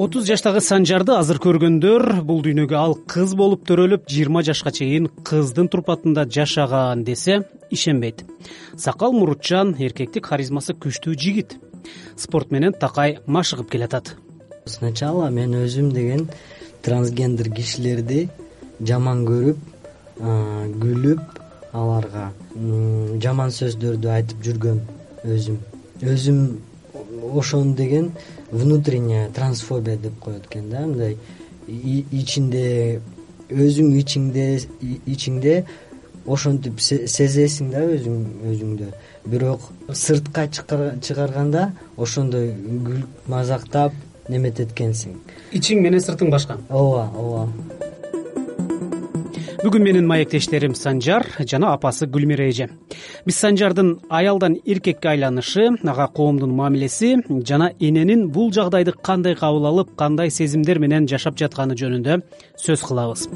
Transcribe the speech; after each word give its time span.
отуз 0.00 0.24
жаштагы 0.24 0.62
санжарды 0.64 1.12
азыр 1.12 1.36
көргөндөр 1.44 2.22
бул 2.24 2.38
дүйнөгө 2.40 2.76
ал 2.78 2.94
кыз 3.12 3.34
болуп 3.36 3.66
төрөлүп 3.68 4.06
жыйырма 4.08 4.40
жашка 4.46 4.70
чейин 4.72 5.10
кыздын 5.28 5.68
турпатында 5.68 6.24
жашаган 6.24 7.02
десе 7.04 7.42
ишенбейт. 7.68 8.22
Сакал 8.80 9.12
мурутчан 9.12 9.74
эркектик 9.76 10.30
харизмасы 10.32 10.72
күчтүү 10.72 11.16
жигит. 11.20 11.58
Спорт 12.16 12.50
менен 12.50 12.72
такай 12.72 13.18
машыгып 13.26 13.68
келатат. 13.74 14.14
Сначала 14.64 15.28
мен 15.28 15.52
өзүм 15.52 15.92
деген 15.92 16.30
трансгендер 16.80 17.52
кишилерди 17.52 18.30
жаман 18.80 19.26
көрүп 19.28 19.60
күлүп 20.80 21.40
аларга 21.76 22.30
жаман 23.20 23.52
сөздөрдү 23.52 24.14
айтып 24.16 24.48
жүргөм 24.48 24.80
өзүм. 25.28 25.60
Өзүм 26.00 26.44
ошону 27.34 27.74
деген 27.74 28.12
внутренняя 28.50 29.30
трансфобия 29.30 29.96
деп 29.96 30.18
коет 30.18 30.46
экен 30.46 30.70
да. 30.70 30.86
Мындай 30.86 31.16
ичинде 31.68 33.00
өзүң 33.50 33.94
ичиңде 33.98 34.46
ичиңде 35.06 35.64
ошентип 36.26 36.80
сезесиң 36.80 37.70
да 37.74 37.82
өзүң 37.96 38.20
өзүңдү 38.52 38.90
бирок 39.30 39.66
сыртка 39.92 40.46
чыгарганда 40.50 41.70
ошондой 41.96 42.52
күлүп 42.54 43.28
мазактап 43.30 43.94
неметет 44.28 44.74
экенсиң 44.74 45.18
ичиң 45.52 45.82
менен 45.82 46.02
сыртың 46.02 46.30
башка. 46.30 46.58
Ооба 46.68 47.10
ооба 47.16 47.48
бүгүн 49.60 49.82
менин 49.84 50.06
маектештерим 50.08 50.72
санжар 50.74 51.26
жана 51.44 51.74
апасы 51.74 52.06
гүлмира 52.08 52.46
эже. 52.48 52.70
Биз 53.26 53.36
санжардын 53.36 53.90
аялдан 54.08 54.54
эркекке 54.64 55.10
айланышы 55.10 55.66
ага 55.84 56.06
коомдун 56.08 56.54
мамилеси 56.56 57.18
жана 57.44 57.70
эненин 57.78 58.30
бул 58.30 58.52
жагдайды 58.52 58.92
кандай 58.92 59.34
кабыл 59.34 59.66
алып 59.66 59.90
кандай 59.96 60.30
сезимдер 60.30 60.78
менен 60.78 61.08
жашап 61.08 61.36
жатканы 61.36 61.76
жөнүндө 61.76 62.22
сөз 62.56 62.86
кылабыз. 62.88 63.26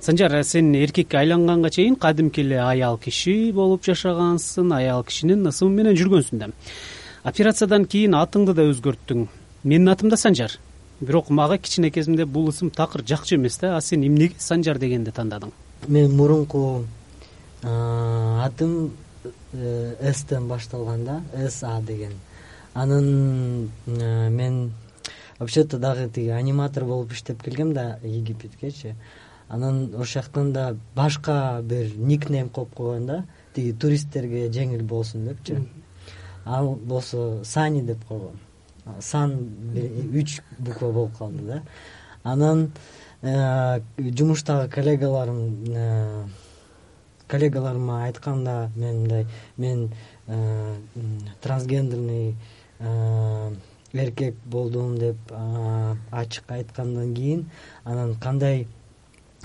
Санжар 0.00 0.44
сен 0.44 0.70
эркекке 0.74 1.18
айланганга 1.18 1.70
чейин 1.70 1.96
кадимки 1.96 2.40
эле 2.40 2.62
аял 2.62 2.98
киши 2.98 3.50
болуп 3.52 3.82
жашагансың 3.82 4.76
аял 4.76 5.02
кишинин 5.02 5.42
ысымы 5.50 5.82
менен 5.82 5.98
жүргөнсүң 5.98 6.38
да. 6.38 6.52
Операциядан 7.24 7.84
кийин 7.84 8.14
атыңды 8.14 8.54
да 8.54 8.70
өзгөрттүң. 8.70 9.26
Менин 9.64 9.88
атым 9.90 10.08
да 10.08 10.16
санжар 10.16 10.54
бирок 11.00 11.30
мага 11.30 11.58
кичине 11.58 11.90
кезимде 11.90 12.24
бул 12.26 12.48
ысым 12.48 12.70
такыр 12.70 13.04
жакчу 13.06 13.36
эмес 13.36 13.58
да. 13.58 13.76
А 13.76 13.80
сен 13.80 14.02
эмнеге 14.02 14.34
санжар 14.38 14.78
дегенди 14.78 15.10
тандадың? 15.10 15.52
Менин 15.86 16.16
мурунку 16.16 16.84
атым 17.62 18.92
э, 19.52 20.12
стен 20.14 20.48
башталган 20.48 21.04
да. 21.04 21.22
Са 21.50 21.80
деген. 21.86 22.12
Анын 22.74 23.70
э, 23.86 24.28
мен 24.30 24.72
вообще 25.38 25.64
то 25.64 25.78
дагы 25.78 26.08
тиги 26.08 26.28
аниматор 26.28 26.84
болуп 26.84 27.12
иштеп 27.12 27.42
келгем 27.42 27.72
да 27.72 27.98
египеткечи. 28.02 28.94
Анан 29.48 29.94
ошол 29.94 30.22
жактан 30.22 30.52
да 30.52 30.76
башка 30.94 31.60
бир 31.62 31.92
никнейм 31.96 32.48
коюп 32.48 32.74
койгон 32.74 33.06
да. 33.06 33.24
Тиги 33.54 33.72
туристтерге 33.72 34.48
жеңил 34.50 34.82
болсун 34.82 35.28
депчи. 35.28 35.68
Ал 36.44 36.74
болсо 36.74 37.44
сани 37.44 37.82
деп 37.82 38.04
койгом 38.04 38.38
сан 39.00 39.36
үч 40.12 40.40
буква 40.58 40.92
болуп 40.92 41.16
калды 41.18 41.42
да. 41.42 41.62
Анан 42.22 42.72
э, 43.22 43.80
жумуштагы 43.98 44.68
коллегаларым 44.70 45.64
э, 45.68 46.24
коллегаларыма 47.26 48.04
айтканда 48.04 48.70
мен 48.76 49.00
мындай 49.00 49.26
мен 49.56 49.92
э, 50.26 50.76
трансгендерный 51.42 52.36
эркек 53.92 54.36
болдум 54.44 54.98
деп 54.98 55.16
ачык 56.12 56.44
айткандан 56.48 57.14
кийин 57.14 57.50
анан 57.84 58.14
кандай 58.14 58.68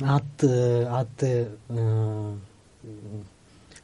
атты 0.01 0.85
атты 0.85 1.47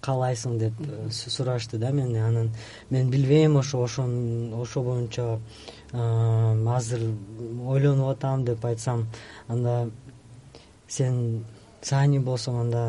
каалайсың 0.02 0.58
деп 0.60 0.74
э, 0.82 1.10
сурашты 1.12 1.78
да 1.78 1.92
менден 1.92 2.24
анан 2.24 2.50
мен 2.90 3.10
билбейм 3.10 3.58
ошо 3.58 3.84
ошону 3.84 4.62
ошол 4.62 4.84
боюнча 4.84 5.40
азыр 5.92 7.02
ойлонуп 7.68 8.10
атам 8.16 8.46
деп 8.46 8.66
айтсам 8.66 9.08
анда 9.48 9.90
сен 10.88 11.46
сани 11.82 12.20
болсоң 12.20 12.60
анда 12.62 12.84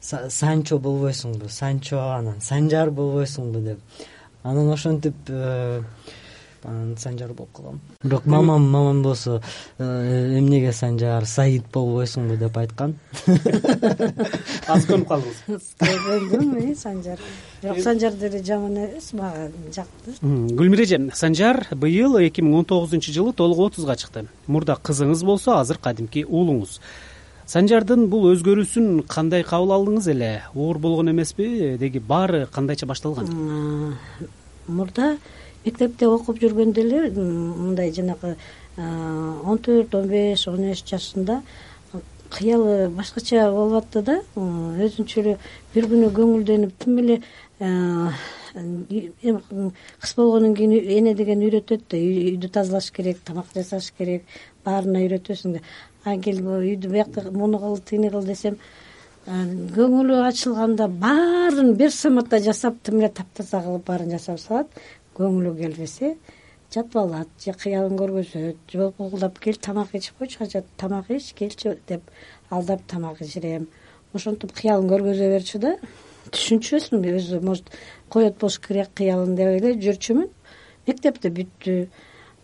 санчо 0.00 0.78
болбойсуңбу 0.78 1.48
санчо 1.48 2.00
анан 2.18 2.40
санжар 2.40 2.90
болбойсуңбу 2.90 3.60
деп. 3.64 3.78
Анан 4.42 4.70
ошентип 4.72 5.14
э, 5.28 5.82
анан 6.64 6.96
санжар 6.98 7.32
болуп 7.32 7.52
калгам 7.56 7.80
бирок 8.02 8.26
мамам 8.26 8.70
мамам 8.70 9.02
болсо 9.02 9.40
э, 9.78 10.38
эмнеге 10.38 10.72
санжар 10.72 11.26
саид 11.26 11.64
болбойсуңбу 11.72 12.36
деп 12.36 12.56
айткан? 12.56 12.94
Азыр 14.68 14.90
көнүп 14.90 15.08
калдыңыз. 15.08 15.70
Көндүм 16.32 16.74
санжар. 16.76 17.22
Бирок 17.62 17.80
санжар 17.84 18.12
деле 18.12 18.42
жаман 18.44 18.76
эмес 18.84 19.12
мага 19.12 19.48
жакты. 19.74 20.14
Гүлмира 20.22 20.84
эже 20.84 21.00
санжар 21.14 21.66
быйыл 21.72 22.18
эки 22.22 22.44
миң 22.44 22.60
он 22.60 22.64
тогузунчу 22.64 23.12
жылы 23.12 23.32
толук 23.32 23.58
отузга 23.70 23.96
чыкты. 23.96 24.26
Мурда 24.46 24.78
кызыңыз 24.82 25.24
болсо 25.24 25.58
азыр 25.60 25.78
кадимки 25.78 26.24
уулуңуз. 26.24 26.80
Санжардын 27.46 28.06
бул 28.08 28.30
өзгөрүүсүн 28.30 29.02
кандай 29.08 29.44
кабыл 29.44 29.74
алдыңыз 29.76 30.08
эле? 30.08 30.30
Оор 30.54 30.78
болгон 30.80 31.10
эмеспи? 31.12 31.76
Деги 31.78 32.00
баары 32.00 32.46
кандайча 32.52 32.86
башталган? 32.88 33.28
Мурда 34.66 35.16
мектепте 35.64 36.08
окуп 36.08 36.40
жүргөндө 36.42 36.84
эле 36.84 37.10
мындай 37.10 37.92
жанагы 37.92 38.36
он 38.76 39.58
төрт 39.58 39.94
он 39.94 40.08
беш 40.08 40.46
он 40.48 40.70
үч 40.70 40.84
жашында 40.90 41.42
кыялы 42.30 42.88
башкача 42.90 43.50
болуп 43.52 43.82
атты 43.82 44.02
да 44.02 44.20
өзүнчө 44.36 45.20
эле 45.22 45.36
бир 45.74 45.88
күнү 45.90 46.10
көңүлдөнүп 46.16 46.72
тим 46.84 46.98
эле 47.02 47.20
эми 48.54 49.70
кыз 50.00 50.14
болгондон 50.16 50.54
кийин 50.54 50.72
эне 50.98 51.14
деген 51.14 51.42
үйрөтөт 51.42 51.86
да 51.90 51.98
үйдү 51.98 52.50
тазалаш 52.50 52.90
керек 52.94 53.20
тамак 53.24 53.52
жасаш 53.54 53.92
керек 53.98 54.24
баарына 54.64 55.02
үйрөтөсүң 55.04 55.58
да. 55.58 55.62
Анткени 56.04 56.42
үйдү 56.42 56.90
биякта 56.90 57.30
муну 57.30 57.58
кыл 57.58 57.78
тигини 57.78 58.10
кыл 58.10 58.26
десем 58.26 58.58
көңүлү 59.26 60.20
ачылганда 60.28 60.88
баарын 60.88 61.74
бир 61.78 61.90
саматта 61.90 62.38
жасап 62.38 62.82
тим 62.82 62.98
эле 63.00 63.08
таптаза 63.08 63.62
кылып 63.64 63.86
баарын 63.86 64.10
жасап 64.10 64.38
салат 64.38 64.68
көңүлү 65.18 65.54
келбесе 65.58 66.16
жатып 66.74 66.96
алат 66.98 67.28
же 67.38 67.52
кыялын 67.54 67.96
көргөзөт 67.98 68.56
же 68.70 68.78
болбо 68.78 68.94
булкулдап 68.98 69.38
кел 69.38 69.58
тамак 69.66 69.94
ичип 69.94 70.18
койчу 70.18 70.62
тамак 70.76 71.10
ич 71.10 71.32
келчи 71.34 71.76
деп 71.88 72.02
алдап 72.50 72.82
тамак 72.88 73.20
ичирем. 73.22 73.68
Ошентип 74.14 74.52
кыялын 74.52 74.88
көргөзө 74.90 75.30
берчү 75.34 75.60
да 75.62 75.76
түшүнчүбөзмүн 76.32 77.06
өзү 77.18 77.40
может 77.44 77.70
коет 78.10 78.38
болуш 78.40 78.58
керек 78.58 78.90
кыялын 78.98 79.36
деп 79.38 79.54
эле 79.58 79.74
жүрчүмүн 79.86 80.30
мектепти 80.86 81.30
бүттү 81.38 81.74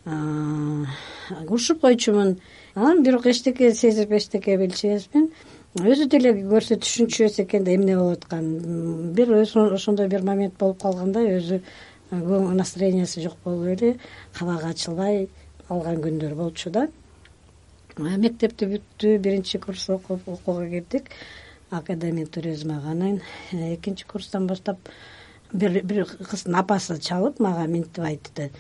урушуп 0.07 1.81
койчумун. 1.81 2.39
Анан 2.75 3.03
бирок 3.03 3.27
эчтеке 3.27 3.73
сезип 3.75 4.13
эчтеке 4.13 4.57
билчү 4.59 4.93
эмесмин 4.95 5.31
өзү 5.79 6.09
деле 6.11 6.33
көрсө 6.51 6.81
түшүнчүбөс 6.83 7.43
экен 7.45 7.65
да 7.65 7.75
эмне 7.75 7.97
болуп 7.97 8.25
атканын 8.25 9.13
бир 9.15 9.31
ошондой 9.39 10.09
бир 10.09 10.23
момент 10.27 10.59
болуп 10.59 10.81
калгандай 10.83 11.37
өзү 11.37 11.61
настроениясы 12.11 13.23
жок 13.23 13.37
болуп 13.45 13.67
эле 13.67 13.99
кабагы 14.35 14.71
ачылбай 14.71 15.29
калган 15.69 16.03
күндөр 16.03 16.35
болчу 16.35 16.71
да. 16.71 16.89
Мектепти 17.99 18.67
бүттү 18.67 19.19
биринчи 19.19 19.59
курс 19.59 19.89
окуп 19.91 20.29
окууга 20.29 20.69
кирдик. 20.69 21.11
Академия 21.71 22.27
туризмага 22.27 22.91
анан 22.91 23.21
э, 23.53 23.75
экинчи 23.75 24.07
курстан 24.07 24.47
баштап 24.47 24.79
бир 25.53 26.07
кыздын 26.07 26.57
апасы 26.57 26.99
чалып 26.99 27.39
мага 27.41 27.67
минтип 27.67 28.03
айтты. 28.05 28.51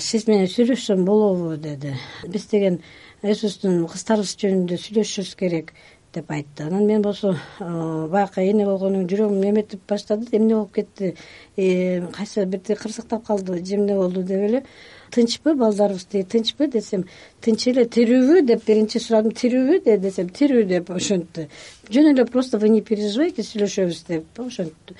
Сиз 0.00 0.26
менен 0.28 0.48
сүйлөшсөм 0.48 1.04
болобу 1.04 1.56
деди. 1.56 1.94
Биз 2.28 2.46
деген 2.50 2.80
өзүбүздүн 3.24 3.86
кыздарыбыз 3.88 4.34
жөнүндө 4.42 4.76
сүйлөшүшүбүз 4.80 5.36
керек 5.40 5.72
деп 6.12 6.30
айтты. 6.30 6.64
Анан 6.64 6.86
мен 6.86 7.02
болсо 7.02 7.36
баягы 7.58 8.42
эне 8.42 8.64
кийин 8.64 9.06
жүрөгүм 9.08 9.44
эметип 9.50 9.80
баштады 9.88 10.26
эмне 10.32 10.54
болуп 10.54 10.72
кетти? 10.74 11.14
Э, 11.56 12.06
кайсы 12.12 12.44
бирдей 12.44 12.76
кырсыктап 12.76 13.26
калдыбы 13.26 13.64
же 13.64 13.76
эмне 13.76 13.94
болду 13.94 14.22
деп 14.22 14.40
эле. 14.48 14.64
Тынчпы 15.10 15.54
балдарыбыз 15.54 16.04
тиги 16.04 16.24
тынчпы 16.24 16.68
десем 16.68 17.04
тынч 17.40 17.68
эле 17.68 17.84
тирүүбү 17.84 18.42
деп 18.46 18.64
биринчи 18.66 18.98
сурадым 18.98 19.32
тирүүбү 19.32 19.98
десем 19.98 20.28
тирүү 20.28 20.64
деп 20.66 20.90
ошентти. 20.90 21.48
Жөн 21.90 22.12
эле 22.14 22.24
просто 22.24 22.58
вы 22.58 22.68
не 22.68 22.82
переживайте 22.82 23.42
сүйлөшөбүз 23.42 24.04
деп 24.08 24.40
ошентти. 24.40 24.96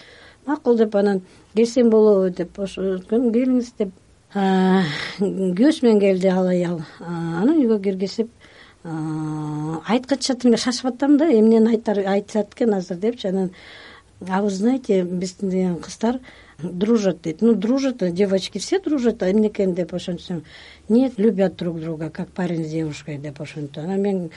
Макул 0.47 0.77
деп 0.77 0.95
анан 0.95 1.23
келсем 1.55 1.91
болобу 1.91 2.31
деп 2.31 2.59
ошо 2.59 3.01
келиңиз 3.11 3.73
деп 3.79 3.91
күйөөсү 4.37 5.87
менен 5.87 6.01
келди 6.01 6.29
ал. 6.29 6.47
Аял 6.47 6.83
анан 7.01 7.57
үйгө 7.57 7.81
киргизип 7.83 8.31
айткыча 8.87 10.35
тим 10.35 10.51
эле 10.51 10.59
шашып 10.59 10.93
атам 10.95 11.17
да 11.19 11.27
эмнени 11.27 11.75
айтат 12.07 12.55
экен 12.55 12.75
азыр 12.75 12.97
депчи 12.97 13.29
анан 13.29 13.51
а 14.29 14.43
вы 14.43 14.51
знаете 14.51 15.03
биздин 15.03 15.51
деген 15.51 15.77
кыздар 15.77 16.21
дружат 16.59 17.23
дейт 17.23 17.43
ну 17.43 17.55
дружат 17.55 18.15
девочки 18.15 18.59
все 18.59 18.79
дружат 18.79 19.23
эмне 19.23 19.49
экен 19.49 19.75
деп 19.75 19.95
ошентсем 19.95 20.45
нет 20.89 21.15
любят 21.19 21.57
друг 21.57 21.81
друга 21.81 22.11
как 22.11 22.29
парень 22.29 22.65
с 22.65 22.71
девушкой 22.71 23.19
деп 23.19 23.41
ошентти 23.41 23.81
анан 23.81 24.01
мен 24.01 24.31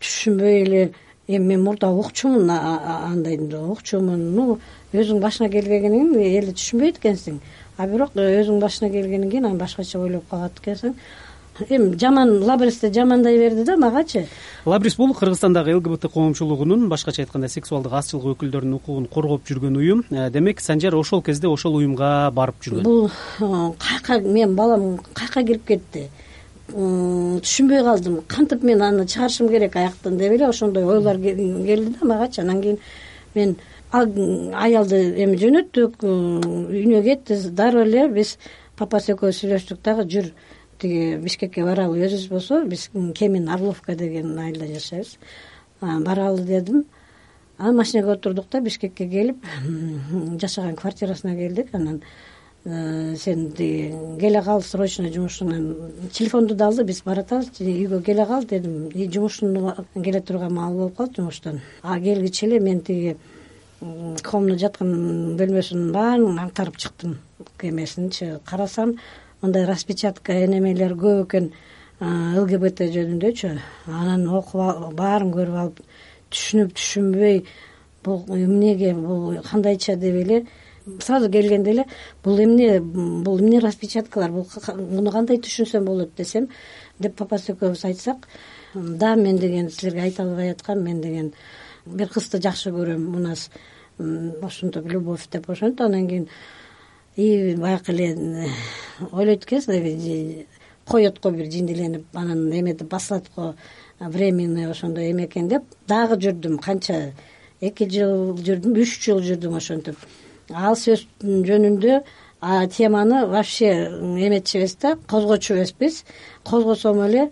түшүнбөй 0.00 0.62
эле 0.62 0.92
эми 1.28 1.44
мен 1.44 1.64
мурда 1.64 1.90
укчумун 1.90 2.50
андайды 2.50 3.58
укчумун. 3.58 4.34
Ну 4.34 4.58
өзүңн 4.92 5.20
башыңа 5.22 5.50
келбегенин 5.50 6.12
кийин 6.12 6.38
эли 6.38 6.52
түшүнбөйт 6.54 7.00
экенсиң. 7.00 7.40
А 7.76 7.86
бирок 7.90 8.14
өзүңн 8.14 8.62
башыңа 8.62 8.92
келгенден 8.92 9.30
кийин 9.30 9.48
анан 9.48 9.58
башкача 9.58 9.98
ойлоп 9.98 10.28
калат 10.30 10.60
экенсиң 10.62 10.94
эми 11.68 11.96
жаман 11.98 12.42
лабресте 12.42 12.92
жамандай 12.92 13.38
берди 13.38 13.64
да 13.64 13.76
магачы? 13.76 14.26
Лабрис 14.64 14.96
бул 14.96 15.14
кыргызстандагы 15.14 15.76
лгбт 15.76 16.06
коомчулугунун 16.12 16.88
башкача 16.88 17.22
айтканда 17.22 17.48
сексуалдык 17.48 17.92
азчылык 17.92 18.36
өкүлдөрүнүн 18.36 18.76
укугун 18.76 19.06
коргоп 19.06 19.46
жүргөн 19.48 19.76
уюм. 19.76 20.04
Э, 20.10 20.30
демек 20.30 20.60
санжар 20.60 20.94
ошол 20.94 21.22
кезде 21.22 21.48
ошол 21.48 21.76
уюмга 21.76 22.30
барып 22.30 22.60
жүргөн. 22.62 22.82
Бул 22.82 23.06
э, 23.06 23.72
каяка 23.78 24.20
менин 24.20 24.54
балам 24.56 24.98
каяка 25.14 25.44
кирип 25.44 25.66
кетти? 25.66 26.08
Түшүнбөй 26.68 27.84
калдым. 27.86 28.20
Кантип 28.26 28.62
мен 28.62 28.82
аны 28.82 29.06
чыгарышым 29.06 29.48
керек 29.48 29.76
аяктан 29.76 30.18
деп 30.18 30.32
эле 30.32 30.48
ошондой 30.48 30.84
ойлор 30.84 31.16
келди 31.18 31.94
да 32.00 32.06
магачы. 32.06 32.40
Анан 32.42 32.60
кийин 32.62 32.78
мен 33.34 33.56
аялды 33.92 34.98
эми 35.22 35.38
жөнөттүк 35.38 36.02
үйүнө 36.02 37.02
кетти. 37.02 37.38
Дароо 37.50 37.86
эле 37.86 38.08
биз 38.08 38.36
папасы 38.76 39.14
экөөбүз 39.14 39.40
сүйлөштүк 39.40 39.80
дагы 39.84 40.04
жүр 40.10 40.32
тиги 40.78 41.16
бишкекке 41.22 41.64
баралы 41.64 42.00
өзүбүз 42.06 42.28
болсо 42.30 42.62
биз 42.64 42.88
кемин 43.14 43.48
орловка 43.48 43.94
деген 43.94 44.38
айылда 44.38 44.66
жашайбыз. 44.66 45.18
Баралы 45.80 46.42
дедим. 46.42 46.84
Анан 47.58 47.76
машинеге 47.76 48.12
отурдук 48.12 48.46
да 48.50 48.60
бишкекке 48.60 49.08
келип 49.08 49.44
жашаган 50.40 50.76
квартирасына 50.76 51.34
келдик. 51.36 51.74
Анан 51.74 52.02
э, 52.64 53.16
сен 53.16 53.52
тиги 53.52 53.94
келе 54.20 54.42
кал 54.42 54.62
срочно 54.62 55.08
жумушуңан 55.08 56.10
телефонду 56.12 56.54
да 56.54 56.66
алды 56.66 56.84
биз 56.84 57.02
баратабыз 57.04 57.60
үйгө 57.60 58.02
келе 58.02 58.26
кал 58.26 58.44
дедим. 58.44 58.90
Жумушун 58.92 59.72
келе 59.94 60.20
турган 60.20 60.54
маал 60.54 60.74
болуп 60.74 60.96
калды 60.96 61.22
жумуштан. 61.22 61.60
А 61.82 61.98
келгичи 62.00 62.46
эле 62.46 62.60
мен 62.60 62.80
тиги 62.80 63.16
комно 64.24 64.56
жаткан 64.58 65.36
бөлмөсүнүн 65.36 65.92
баарын 65.92 66.38
аңтарып 66.40 66.78
чыктым. 66.80 67.18
Эмесинчи 67.62 68.38
карасам 68.44 68.96
мындай 69.42 69.66
распечатка 69.66 70.34
энемелер 70.44 70.96
көп 70.98 71.24
экен. 71.26 71.50
Лгбт 72.00 72.82
жөнүндөчү. 72.92 73.54
Анан 73.86 74.26
окуп 74.28 74.92
баарын 74.98 75.32
көрүп 75.32 75.60
алып 75.62 75.80
түшүнүп 76.30 76.74
түшүнбөй. 76.76 77.42
Бул 78.04 78.24
эмнеге 78.28 78.92
бул 78.94 79.38
кандайча 79.42 79.96
деп 79.96 80.20
эле 80.22 80.44
сразу 81.00 81.30
келгенде 81.30 81.70
эле 81.70 81.84
бул 82.24 82.38
эмне 82.38 82.80
бул 82.80 83.40
эмне 83.40 83.58
распечаткалар 83.60 84.30
муну 84.30 85.10
кандай 85.10 85.38
түшүнсөм 85.38 85.84
болот 85.84 86.14
десем 86.16 86.48
деп 86.98 87.16
папасы 87.16 87.52
экөөбүз 87.52 87.84
айтсак 87.88 88.28
да 88.74 89.16
мен 89.16 89.38
деген 89.38 89.70
силерге 89.70 90.02
айта 90.02 90.22
албай 90.22 90.50
аткам 90.50 90.82
мен 90.84 91.00
деген 91.00 91.32
бир 91.86 92.08
кызды 92.08 92.40
жакшы 92.40 92.70
көрөм 92.70 93.16
у 93.16 93.18
нас 93.18 93.50
ушинтип 93.98 94.86
любовь 94.86 95.28
деп 95.30 95.50
ошентип 95.50 95.80
анан 95.80 96.08
кийин 96.08 96.28
баягы 97.16 97.92
эле 97.92 98.50
ойлойт 99.12 99.44
экенсиң 99.46 100.46
коет 100.86 101.20
го 101.22 101.30
бир 101.30 101.50
жиндиленип 101.50 102.04
анан 102.14 102.50
эметип 102.52 102.88
басылат 102.90 103.30
го 103.34 103.54
временный 104.00 104.70
ошондой 104.70 105.10
эме 105.10 105.24
экен 105.26 105.48
деп 105.48 105.64
дагы 105.88 106.20
жүрдүм 106.20 106.58
канча 106.58 107.12
эки 107.60 107.88
жыл 107.88 108.36
жүрдүм 108.36 108.76
үч 108.76 109.00
жыл 109.00 109.22
жүрдүм 109.24 109.56
ошентип. 109.56 109.96
Ал 110.52 110.76
сөз 110.76 111.06
жөнүндө 111.22 112.02
теманы 112.76 113.26
вообще 113.26 113.72
эметчүбүз 113.90 114.76
да 114.82 114.96
козгочу 115.08 115.54
эмеспиз 115.54 116.04
козгосом 116.44 117.00
эле 117.00 117.30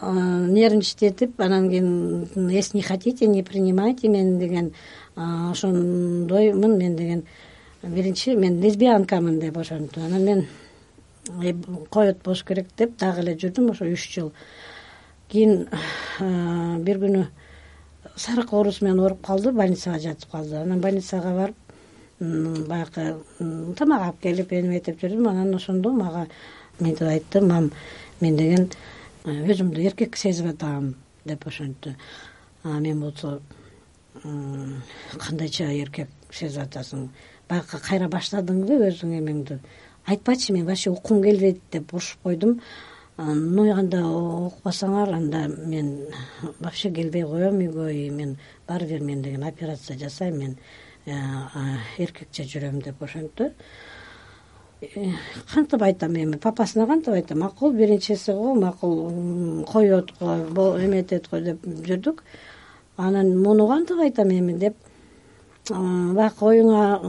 нервничать 0.00 1.28
анан 1.38 1.68
кийин 1.68 2.48
если 2.50 2.78
не 2.78 2.82
хотите 2.82 3.26
не 3.26 3.42
принимайте 3.42 4.08
мени 4.08 4.38
деген 4.38 4.72
ошондоймун 5.16 6.78
мен 6.78 6.96
деген 6.96 7.24
биринчи 7.88 8.36
мен 8.36 8.60
лесбиянкамын 8.60 9.38
деп 9.40 9.56
ошентип 9.58 9.98
анан 9.98 10.24
мен 10.24 10.46
«Э, 11.42 11.54
коет 11.90 12.22
болуш 12.22 12.44
керек 12.44 12.68
деп 12.76 12.98
дагы 12.98 13.22
эле 13.22 13.34
жүрдүм 13.34 13.70
ошо 13.70 13.86
үч 13.88 14.08
жыл. 14.12 14.32
Кийин 15.28 15.66
бир 16.84 17.00
күнү 17.00 17.22
сарык 18.16 18.52
оорусу 18.52 18.84
менен 18.84 19.00
ооруп 19.00 19.22
калды 19.24 19.52
больницага 19.52 19.98
жатып 19.98 20.30
калды. 20.30 20.56
Анан 20.60 20.80
больницага 20.80 21.32
барып 21.32 21.56
баягы 22.68 23.16
тамак 23.78 24.02
алып 24.02 24.20
келип 24.20 24.52
эметип 24.52 25.00
жүрдүм. 25.00 25.30
Анан 25.30 25.54
ошондо 25.54 25.92
мага 25.92 26.26
мынтип 26.78 27.08
айтты 27.08 27.40
мам 27.40 27.70
мен 28.20 28.36
деген 28.36 28.68
«Э, 29.24 29.30
өзүмдү 29.48 29.80
эркек 29.80 30.16
сезип 30.16 30.46
атам 30.52 30.94
деп 31.24 31.46
ошентти. 31.46 31.96
Мен 32.64 33.00
болсо 33.00 33.40
кандайча 35.18 35.72
эркек 35.72 36.08
сезип 36.30 36.62
атасың 36.62 37.08
баягы 37.54 37.78
кайра 37.82 38.08
баштадыңбы 38.10 38.80
өзүң 38.88 39.14
эмеңди? 39.20 39.58
Айтпачы 40.06 40.52
мен 40.52 40.66
вообще 40.66 40.90
уккум 40.90 41.22
келбейт 41.22 41.60
деп 41.72 41.94
урушуп 41.94 42.22
койдум. 42.22 42.60
Ну 43.16 43.64
анда 43.72 44.00
укпасаңар 44.02 45.14
анда 45.14 45.46
мен 45.48 46.06
вообще 46.58 46.90
келбей 46.90 47.22
коем 47.22 47.60
үйгө 47.62 47.90
и 47.92 48.10
мен 48.10 48.36
баары 48.66 48.86
бир 48.86 49.00
мен 49.00 49.22
деген 49.22 49.44
операция 49.44 49.96
жасайм 49.98 50.38
мен 50.38 50.56
э, 51.06 51.14
эркекче 51.98 52.42
жүрөм 52.42 52.82
деп 52.82 53.02
ошентти 53.02 53.52
кантип 55.54 55.82
айтам 55.82 56.16
эми 56.16 56.36
папасына 56.36 56.86
кантип 56.86 57.14
айтам. 57.14 57.38
Макул 57.38 57.72
биринчиси 57.72 58.32
го 58.32 58.54
макул 58.54 59.64
коет 59.64 60.10
го 60.18 60.76
эметет 60.78 61.30
го 61.30 61.38
деп 61.38 61.64
жүрдүк. 61.64 62.24
Анан 62.96 63.38
муну 63.40 63.68
кантип 63.68 64.00
айтам 64.00 64.30
эми 64.30 64.58
деп 64.58 64.74
баягы 65.70 66.44
оюңа 66.44 67.00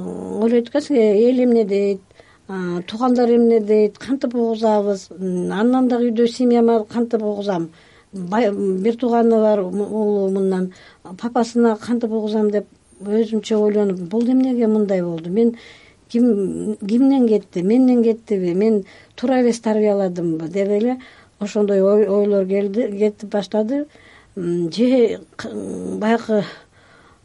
ойлойт 0.44 0.70
экенсиң 0.70 0.96
эл 0.96 1.42
эмне 1.44 1.66
дейт 1.66 2.02
туугандар 2.48 3.30
эмне 3.36 3.60
дейт 3.60 3.98
кантип 3.98 4.36
угузабыз? 4.36 5.10
Андан 5.20 5.88
дагы 5.90 6.12
үйдө 6.12 6.28
семьяма 6.28 6.86
кантип 6.86 7.24
угузам? 7.24 7.70
Бир 8.14 8.96
тууганы 8.96 9.42
бар 9.42 9.60
уулу 9.60 10.30
мындан. 10.32 10.72
Папасына 11.04 11.76
кантип 11.82 12.12
угузам 12.12 12.52
деп 12.52 12.68
өзүмчө 13.02 13.58
ойлонуп 13.58 14.00
бул 14.10 14.24
эмнеге 14.24 14.68
мындай 14.68 15.02
болду? 15.04 15.30
Мен 15.30 15.56
ким 16.08 16.78
кимден 16.80 17.28
кетти? 17.28 17.62
Менден 17.62 18.04
кеттиби 18.04 18.54
мен 18.54 18.86
туура 19.16 19.42
эмес 19.42 19.60
тарбияладымбы 19.60 20.48
деп 20.48 20.70
эле 20.70 21.00
ошондой 21.40 21.82
ойлор 21.82 22.46
келди 22.46 22.88
кетип 22.98 23.30
баштады. 23.30 23.88
Же 24.36 25.20
баягы 26.00 26.44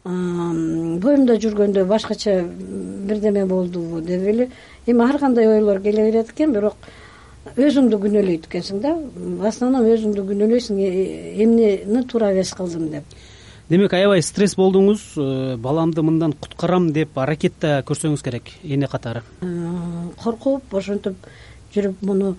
боюмда 0.03 1.37
жүргөндө 1.37 1.85
башкача 1.85 2.41
бирдеме 2.41 3.45
болдубу 3.45 4.01
деп 4.01 4.23
эле 4.27 4.49
эми 4.87 5.03
ар 5.05 5.19
кандай 5.19 5.47
ойлор 5.47 5.81
келе 5.81 6.09
берет 6.09 6.31
экен 6.31 6.53
бирок 6.53 6.75
өзүңдү 7.57 7.97
күнөөлөйт 8.01 8.47
экенсиң 8.47 8.81
да. 8.81 8.95
В 8.95 9.45
основном 9.45 9.85
өзүңдү 9.89 10.25
күнөөлөйсүң 10.29 10.79
э, 10.81 11.43
эмнени 11.43 12.03
туура 12.05 12.31
эмес 12.33 12.53
кылдым 12.53 12.89
деп. 12.91 13.15
Демек 13.69 13.93
аябай 13.93 14.21
стресс 14.21 14.55
болдуңуз 14.57 15.05
э, 15.17 15.55
баламды 15.57 16.03
мындан 16.05 16.33
куткарам 16.33 16.91
деп 16.93 17.17
аракет 17.17 17.57
да 17.61 17.79
көрсөңүз 17.87 18.23
керек 18.25 18.53
эне 18.63 18.89
катары? 18.89 19.23
Коркуп 20.21 20.73
ошентип 20.73 21.17
жүрүп 21.73 22.05
муну 22.05 22.35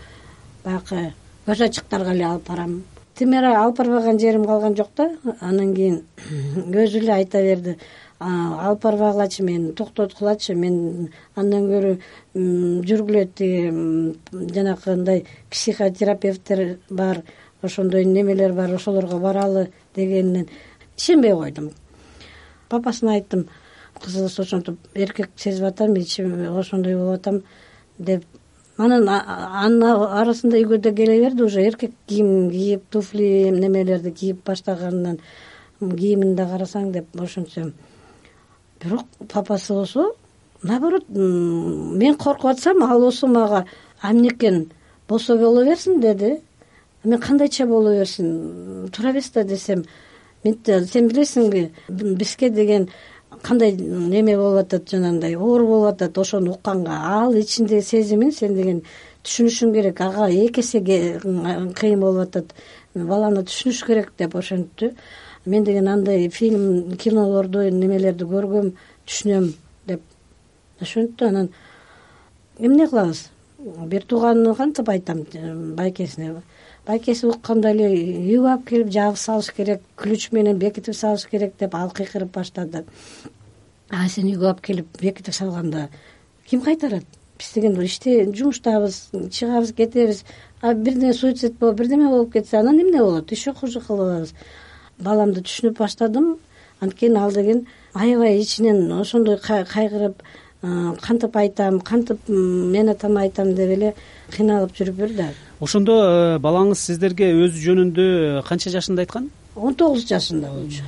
баягы 0.65 1.13
көз 1.47 1.65
ачыктарга 1.67 2.15
эле 2.15 2.27
алып 2.29 2.47
барам 2.49 2.83
тимира 3.19 3.53
алып 3.61 3.79
барбаган 3.79 4.19
жерим 4.19 4.45
калган 4.47 4.77
жок 4.77 4.91
да. 4.97 5.11
Анан 5.41 5.75
кийин 5.75 6.03
өзү 6.73 7.03
эле 7.03 7.13
айта 7.15 7.43
берди. 7.43 7.77
Алып 8.19 8.83
барбагылачы 8.83 9.43
мени 9.43 9.73
токтоткулачы 9.79 10.55
мен 10.55 11.11
андан 11.35 11.69
көрө 11.71 11.97
жүргүлө 12.35 13.25
тиги 13.35 14.15
жанагындай 14.55 15.25
психотерапевттер 15.51 16.79
бар 16.91 17.23
ошондой 17.63 18.05
немелер 18.05 18.53
бар 18.53 18.75
ошолорго 18.75 19.19
баралы 19.19 19.71
дегенинен 19.97 20.49
ишенбей 20.97 21.35
койдум. 21.35 21.73
Папасына 22.69 23.15
айттым 23.15 23.49
кызыбыз 24.01 24.39
ошентип 24.41 24.79
эркек 24.95 25.31
сезип 25.37 25.65
атам 25.65 25.95
ичим 25.99 26.57
ошондой 26.59 26.97
болуп 26.97 27.21
атам 27.21 27.43
деп 27.99 28.25
анан 28.85 29.09
анын 29.09 29.83
арасында 30.23 30.59
үйгө 30.63 30.95
келе 30.97 31.21
берди 31.21 31.43
уже 31.43 31.63
эркек 31.63 31.93
кийим 32.07 32.51
кийип 32.51 32.89
туфли 32.91 33.51
немелерди 33.51 34.11
кийип 34.11 34.45
баштаганынан 34.47 35.19
кийимин 35.81 36.37
да 36.37 36.49
карасаң 36.51 36.93
деп 36.93 37.21
ошентсем 37.21 37.73
бирок 38.83 39.07
папасы 39.29 39.73
болсо 39.73 40.13
наоборот 40.63 41.09
мен 41.09 42.17
коркуп 42.17 42.51
атсам 42.51 42.83
ал 42.83 43.01
болсо 43.01 43.27
мага 43.27 43.65
а 44.01 44.13
болсо 45.09 45.39
боло 45.39 45.65
берсин 45.65 46.01
деди. 46.01 46.41
Мен 47.05 47.21
кандайча 47.21 47.67
боло 47.67 47.91
берсин? 47.91 48.89
Туура 48.93 49.11
эмес 49.11 49.31
да 49.31 49.45
десем 49.45 49.85
сен 50.45 51.09
билесиңби 51.09 51.71
бизге 51.89 52.51
деген 52.51 52.89
кандай 53.43 53.73
неме 53.77 54.37
болуп 54.37 54.67
атат 54.67 54.91
жанагындай 54.91 55.37
оор 55.37 55.65
болуп 55.67 55.95
атат 55.95 56.19
ошону 56.19 56.53
укканга. 56.53 56.93
Ал 56.93 57.35
ичиндеги 57.35 57.83
сезимин 57.83 58.33
сен 58.33 58.55
деген 58.55 58.83
түшүнүшүң 59.25 59.75
керек. 59.75 60.01
Ага 60.01 60.29
эки 60.31 60.61
эсе 60.61 60.81
кыйын 60.81 62.01
болуп 62.01 62.29
атат. 62.29 62.55
Баланы 62.95 63.45
түшүнүш 63.49 63.85
керек 63.87 64.13
деп 64.19 64.35
ошентиптү 64.37 64.93
мен 65.47 65.65
деген 65.65 65.89
андай 65.89 66.29
фильм 66.29 66.97
кинолорду 66.97 67.65
немелерди 67.71 68.25
көргөм 68.25 68.73
түшүнөм 69.07 69.53
деп 69.87 70.03
ошентти 70.81 71.25
анан 71.25 71.49
эмне 72.59 72.87
кылабыз? 72.87 73.29
Бир 73.59 74.05
тууганына 74.07 74.55
кантип 74.55 74.89
айтам 74.89 75.25
байкесине 75.77 76.35
байкеси 76.87 77.27
укканда 77.31 77.71
эле 77.71 77.89
үйгө 77.93 78.49
алып 78.53 78.65
келип 78.69 78.91
жаап 78.93 79.19
салыш 79.19 79.53
керек 79.57 79.83
ключ 79.97 80.31
менен 80.33 80.59
бекитип 80.59 80.95
салыш 80.95 81.27
керек 81.31 81.55
деп 81.59 81.75
ал 81.75 81.91
кыйкырып 81.95 82.33
баштады. 82.35 82.85
А 83.91 84.09
сен 84.09 84.27
үйгө 84.27 84.49
алып 84.51 84.63
келип 84.67 85.01
бекитип 85.01 85.35
салганда 85.35 85.89
ким 86.47 86.63
кайтарат? 86.63 87.05
Биз 87.39 87.53
деген 87.55 87.81
иште 87.83 88.27
жумуштабыз 88.35 89.11
чыгабыз 89.13 89.73
кетебиз. 89.75 90.25
А 90.61 90.75
бирдене 90.75 91.15
суицид 91.15 91.59
болуп 91.59 91.79
бирдеме 91.79 92.09
болуп 92.09 92.33
кетсе 92.33 92.59
анан 92.59 92.81
эмне 92.81 92.99
болот? 92.99 93.31
Еще 93.31 93.53
хуже 93.53 93.81
кылып 93.81 94.01
алабыз 94.01 94.35
баламды 94.99 95.41
түшүнүп 95.41 95.79
баштадым. 95.79 96.39
Анткени 96.81 97.19
ал 97.19 97.33
деген 97.33 97.67
аябай 97.95 98.41
ичинен 98.41 98.91
ошондой 98.93 99.39
кайгырып 99.39 100.23
кантип 100.63 101.37
айтам 101.37 101.81
кантип 101.81 102.29
мен 102.29 102.89
атама 102.89 103.21
айтам 103.27 103.55
деп 103.55 103.71
эле 103.77 103.95
кыйналып 104.31 104.77
жүрүптүр 104.79 105.17
да. 105.17 105.31
Ошондо 105.61 105.97
э, 106.03 106.39
балаңыз 106.39 106.87
сиздерге 106.87 107.33
өзү 107.35 107.65
жөнүндө 107.67 108.45
канча 108.47 108.71
жашында 108.71 109.03
айткан? 109.03 109.31
Он 109.57 109.75
тогуз 109.75 110.07
жашында 110.07 110.53
болчу. 110.55 110.87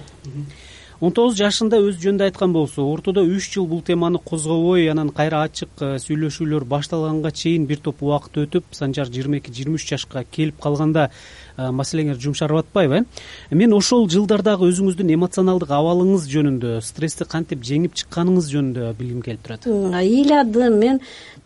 Он 1.00 1.12
тогуз 1.12 1.34
жашында 1.36 1.80
өзү 1.82 2.06
жөнүндө 2.06 2.28
айткан 2.28 2.54
болсо 2.54 2.86
ортодо 2.86 3.24
үч 3.26 3.50
жыл 3.56 3.66
бул 3.66 3.82
теманы 3.82 4.20
козгобой 4.22 4.86
анан 4.90 5.10
кайра 5.10 5.42
ачык 5.48 5.82
э, 5.82 5.96
сүйлөшүүлөр 6.06 6.64
башталганга 6.70 7.34
чейин 7.34 7.66
бир 7.66 7.82
топ 7.82 8.02
убакыт 8.02 8.38
өтүп 8.46 8.70
санжар 8.78 9.10
жыйырма 9.10 9.42
эки 9.42 9.50
жыйырма 9.50 9.80
үч 9.80 9.88
жашка 9.90 10.24
келип 10.30 10.62
калганда 10.62 11.10
э, 11.10 11.43
маселеңер 11.56 12.18
жумшарып 12.20 12.64
атпайбы 12.64 13.02
э. 13.02 13.54
Мен 13.54 13.72
ошол 13.76 14.08
жылдардагы 14.10 14.66
өзүңүздүн 14.72 15.12
эмоционалдык 15.14 15.70
абалыңыз 15.70 16.26
жөнүндө 16.32 16.80
стрессти 16.82 17.28
кантип 17.28 17.62
жеңип 17.66 17.94
чыкканыңыз 18.00 18.50
жөнүндө 18.54 18.90
билгим 18.98 19.22
келип 19.22 19.46
турат? 19.46 19.68
Ыйладым 19.68 20.80
мен 20.80 21.00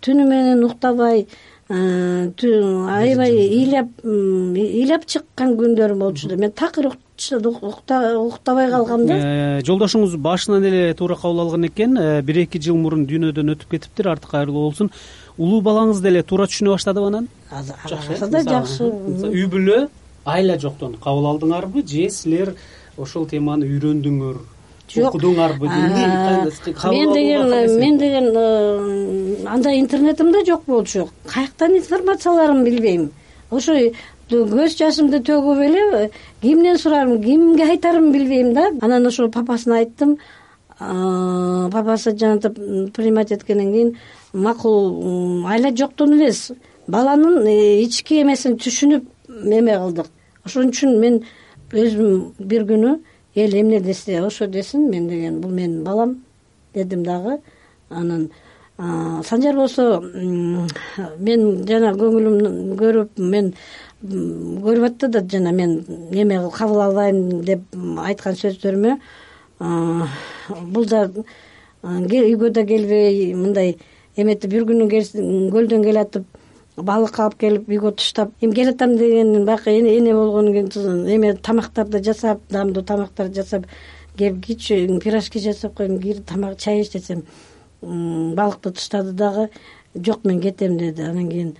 түнү 0.04 0.28
менен 0.28 0.64
уктабай 0.64 1.26
аябай 1.68 3.34
ыйлап 3.36 3.90
ыйлап 4.04 5.04
чыккан 5.04 5.52
күндөрүм 5.58 6.00
болчу 6.00 6.30
да. 6.30 6.36
Мен 6.40 6.52
такыр 6.52 6.94
уктабай 6.96 8.70
калгам 8.70 9.06
да. 9.06 9.14
Э, 9.14 9.60
жолдошуңуз 9.66 10.16
башынан 10.16 10.64
эле 10.64 10.94
туура 10.94 11.16
кабыл 11.16 11.40
алган 11.40 11.66
экен. 11.66 11.98
Э, 11.98 12.22
бир 12.22 12.38
эки 12.46 12.58
жыл 12.58 12.76
мурун 12.76 13.04
дүйнөдөн 13.06 13.52
өтүп 13.52 13.76
кетиптир 13.76 14.08
арты 14.08 14.28
кайрылуу 14.28 14.70
болсун. 14.70 14.90
Улуу 15.36 15.60
балаңыз 15.60 16.00
деле 16.00 16.22
туура 16.22 16.46
түшүнө 16.48 16.72
баштадыбы 16.72 17.06
анан 17.06 17.28
жакшы 17.84 18.30
да 18.30 18.42
жакшы. 18.42 18.88
Үй 19.28 19.44
бүлө 19.50 19.88
айла 20.34 20.58
жоктон 20.58 20.96
кабыл 21.02 21.26
алдыңарбы 21.32 21.86
же 21.86 22.08
силер 22.10 22.54
ошол 22.96 23.26
теманы 23.28 23.66
үйрөндүңөр 23.66 24.38
жок. 24.94 25.14
окудуңарбы 25.14 25.68
мен 25.68 27.12
деген 27.12 27.78
мен 27.80 27.98
деген 27.98 28.32
э, 28.34 29.46
андай 29.46 29.80
интернетим 29.80 30.32
да 30.32 30.44
жок 30.44 30.64
болчу. 30.66 31.08
Каяктан 31.26 31.76
информацияларын 31.76 32.64
билбейм. 32.64 33.10
Ошо 33.50 33.72
көз 34.30 34.76
жашымды 34.76 35.22
төгүп 35.24 35.62
эле 35.64 36.10
кимден 36.42 36.78
сурарым 36.78 37.22
кимге 37.22 37.64
айтарымды 37.64 38.18
билбейм 38.18 38.54
да. 38.54 38.70
Анан 38.80 39.06
ошол 39.06 39.30
папасына 39.30 39.78
айттым. 39.78 40.18
Папасы 40.78 42.16
жанагынтип 42.16 42.92
принимать 42.94 43.32
эткенден 43.32 43.72
кийин 43.72 43.96
макул 44.32 45.46
айла 45.46 45.74
жоктон 45.76 46.14
элес. 46.14 46.52
Баланын 46.86 47.46
э, 47.46 47.82
ички 47.82 48.22
эмесин 48.22 48.56
түшүнүп 48.56 49.04
эме 49.44 49.76
кылдык 49.76 50.06
ошон 50.48 50.72
үчүн 50.72 50.98
мен 51.00 51.22
өзүм 51.70 52.34
бир 52.40 52.64
күнү 52.68 52.98
эл 53.36 53.54
эмне 53.60 53.80
десе 53.80 54.20
ошо 54.24 54.46
десин 54.46 54.88
мен 54.90 55.08
деген 55.08 55.40
бул 55.40 55.50
менин 55.50 55.84
балам 55.84 56.22
дедим 56.74 57.04
дагы. 57.04 57.38
Анан 57.90 58.30
санжар 58.78 59.56
болсо 59.56 60.00
мен 61.18 61.66
жана 61.66 61.92
көңүлүм 61.98 62.76
көрүп 62.78 63.18
мен 63.18 63.52
көрүп 64.02 64.86
атты 64.86 65.08
да 65.08 65.24
жана 65.26 65.52
мен 65.52 65.84
эме 66.12 66.38
кабыл 66.54 66.84
албайм 66.86 67.42
деп 67.42 67.60
айткан 67.98 68.38
сөздөрүмө 68.38 68.96
бул 70.72 70.86
да 70.86 71.08
үйгө 71.82 72.50
да 72.50 72.64
келбей 72.66 73.34
мындай 73.34 73.76
эметип 74.16 74.50
бир 74.52 74.68
күнү 74.70 74.86
көлдөн 75.52 75.82
келатып 75.82 76.37
балык 76.84 77.18
алып 77.18 77.38
келип 77.40 77.68
үйгө 77.68 77.92
таштап 77.98 78.32
эми 78.40 78.54
келатам 78.54 78.96
деген 78.96 79.44
баягы 79.44 79.74
эне 79.78 80.14
болгондон 80.14 80.70
кийин 80.70 81.06
эме 81.08 81.34
тамактарды 81.34 82.02
жасап 82.04 82.40
даамдуу 82.50 82.82
тамактарды 82.82 83.42
жасап 83.42 83.66
келип 84.16 84.44
кийчи 84.44 84.98
пирожки 85.02 85.38
жасап 85.38 85.74
коеюн 85.74 86.00
кир 86.00 86.22
тамак 86.22 86.58
чай 86.58 86.80
ич 86.82 86.90
десем 86.92 87.24
балыкты 87.82 88.70
таштады 88.70 89.12
дагы 89.12 89.50
жок 89.94 90.24
мен 90.24 90.40
кетем 90.40 90.78
деди. 90.78 91.02
Анан 91.02 91.28
кийин 91.28 91.56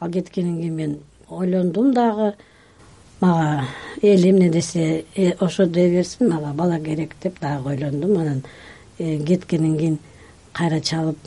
ал 0.00 0.10
кеткенден 0.10 0.58
кийин 0.58 0.74
мен 0.74 0.98
ойлондум 1.28 1.92
дагы 1.94 2.34
мага 3.20 3.64
эл 4.02 4.30
эмне 4.30 4.50
десе 4.50 5.04
э, 5.14 5.32
ошо 5.38 5.66
дей 5.66 5.90
берсин 5.90 6.28
мага 6.28 6.52
бала 6.54 6.78
керек 6.78 7.14
деп 7.22 7.40
дагы 7.40 7.70
ойлондум. 7.70 8.18
Анан 8.18 8.42
э, 8.98 9.18
кеткенден 9.18 9.78
кийин 9.78 9.98
кайра 10.52 10.80
чалып 10.80 11.18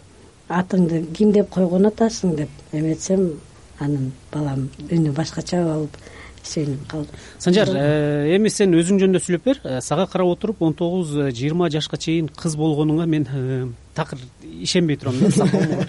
атыңды 0.50 1.06
ким 1.14 1.32
деп 1.34 1.50
койгон 1.54 1.90
атасың 1.90 2.36
деп 2.38 2.74
эметсем 2.74 3.32
анан 3.80 4.12
балам 4.32 4.70
үнү 4.90 5.14
башкача 5.16 5.64
болуп 5.66 5.98
сүйүнүп 6.46 6.86
калдым 6.90 7.24
санжар 7.42 7.72
э, 7.74 8.36
эми 8.36 8.52
сен 8.54 8.76
өзүң 8.78 9.00
жөнүндө 9.02 9.22
сүйлөп 9.24 9.46
бер. 9.46 9.60
Э, 9.64 9.80
сага 9.82 10.06
карап 10.08 10.36
отуруп 10.36 10.62
он 10.62 10.76
тогуз 10.78 11.16
э, 11.18 11.32
жыйырма 11.32 11.72
жашка 11.74 11.98
чейин 11.98 12.30
кыз 12.30 12.56
болгонуңа 12.60 13.08
мен 13.10 13.76
такыр 13.96 14.20
ишенбей 14.44 15.00
турам. 15.02 15.18
Да 15.36 15.48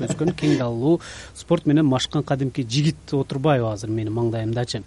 өскөн 0.09 0.33
кең 0.39 0.57
далалуу 0.59 1.01
спорт 1.35 1.67
менен 1.67 1.87
машыккан 1.87 2.25
кадимки 2.25 2.63
жигит 2.63 3.13
отурбайбы 3.13 3.69
азыр 3.73 3.91
менин 3.91 4.15
маңдайымдачы. 4.17 4.83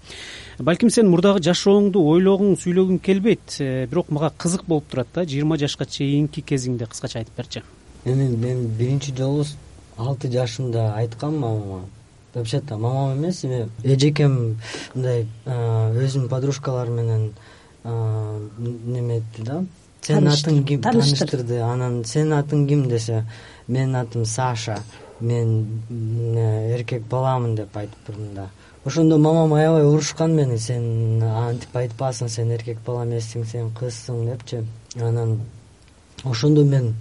Балким 0.60 0.90
сен 0.90 1.10
мурдагы 1.12 1.44
жашооңду 1.46 2.02
ойлогуң 2.16 2.58
сүйлөгүң 2.60 3.02
келбейт. 3.06 3.60
Бирок 3.92 4.10
мага 4.10 4.34
кызык 4.38 4.66
болуп 4.66 4.90
турат 4.90 5.14
да 5.14 5.28
жыйырма 5.28 5.60
жашка 5.62 5.86
чейинки 5.86 6.42
кезиңди 6.42 6.90
кыскача 6.90 7.22
айтып 7.22 7.38
берчи 7.38 7.64
эми 8.06 8.28
мен 8.36 8.68
биринчи 8.68 9.16
жолу 9.16 9.46
алты 9.98 10.32
жашымда 10.32 10.94
айткам 10.96 11.38
мамама. 11.38 11.86
Вообще 12.34 12.62
то 12.62 12.78
мамам 12.78 13.18
эмес 13.18 13.44
эми 13.44 13.70
эжекем 13.84 14.58
мындай 14.94 15.28
өзүнүн 15.46 16.30
подружкалары 16.30 16.92
менен 16.92 17.34
неме 17.84 19.18
этти 19.18 19.42
да? 19.42 19.64
Сенин 20.02 20.30
атың 20.32 20.64
ким? 20.64 20.82
тааныштырды 20.82 21.60
анан 21.62 22.04
сенин 22.06 22.34
атың 22.38 22.68
ким 22.68 22.88
десе 22.90 23.26
менин 23.68 23.96
атым 23.96 24.26
саша. 24.26 24.80
Мен 25.20 25.84
эркек 26.74 27.04
баламын 27.12 27.56
деп 27.56 27.76
айтып 27.76 28.06
турдум 28.06 28.34
да. 28.36 28.50
Ошондо 28.86 29.18
мамам 29.18 29.54
аябай 29.54 29.84
урушкан 29.84 30.36
мени. 30.36 30.58
Сен 30.58 31.22
антип 31.22 31.76
айтпассың 31.76 32.30
сен 32.30 32.52
эркек 32.56 32.80
бала 32.86 33.04
эмессиң 33.04 33.46
сен 33.46 33.72
кызсың 33.76 34.26
депчи. 34.30 34.64
Анан 34.96 35.42
ошондо 36.24 36.64
мен 36.64 36.94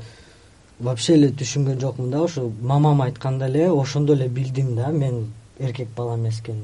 вообще 0.80 1.14
эле 1.14 1.28
түшүнгөн 1.30 1.80
жокмун 1.80 2.10
да 2.10 2.22
ошо 2.22 2.50
мамам 2.60 3.02
айтканда 3.02 3.46
эле 3.46 3.70
ошондо 3.70 4.14
эле 4.14 4.28
билдим 4.28 4.74
да 4.76 4.88
мен 4.88 5.32
эркек 5.58 5.88
бала 5.96 6.16
эмес 6.16 6.40
экенин 6.40 6.62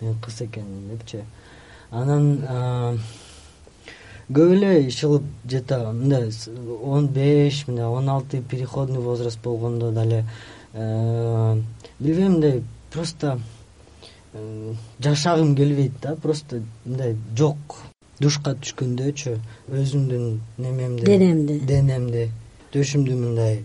мен 0.00 0.16
кыз 0.20 0.42
экенин 0.42 0.88
депчи. 0.90 1.24
Анан 1.90 3.00
көп 4.30 4.52
эле 4.52 4.86
иш 4.86 5.00
кылып 5.00 5.22
где 5.44 5.62
мындай 5.92 6.30
он 6.82 7.08
беш 7.08 7.66
мындай 7.66 7.86
он 7.86 8.08
алты 8.08 8.42
переходный 8.42 9.00
возраст 9.00 9.40
болгондо 9.42 9.92
дагы 9.92 10.24
билбейм 11.98 12.32
мындай 12.32 12.62
просто 12.92 13.38
жашагым 14.98 15.56
келбейт 15.56 15.92
да 16.02 16.16
просто 16.16 16.62
мындай 16.84 17.16
жок. 17.36 17.56
Душка 18.20 18.52
түшкөндөчү 18.54 19.38
өзүмдүн 19.74 20.40
немемди 20.58 21.04
денемди. 21.04 21.58
денемди 21.66 22.30
төшүмдү 22.74 23.16
мындай 23.22 23.62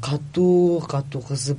катуу 0.00 0.80
катуу 0.88 1.22
кысып 1.28 1.58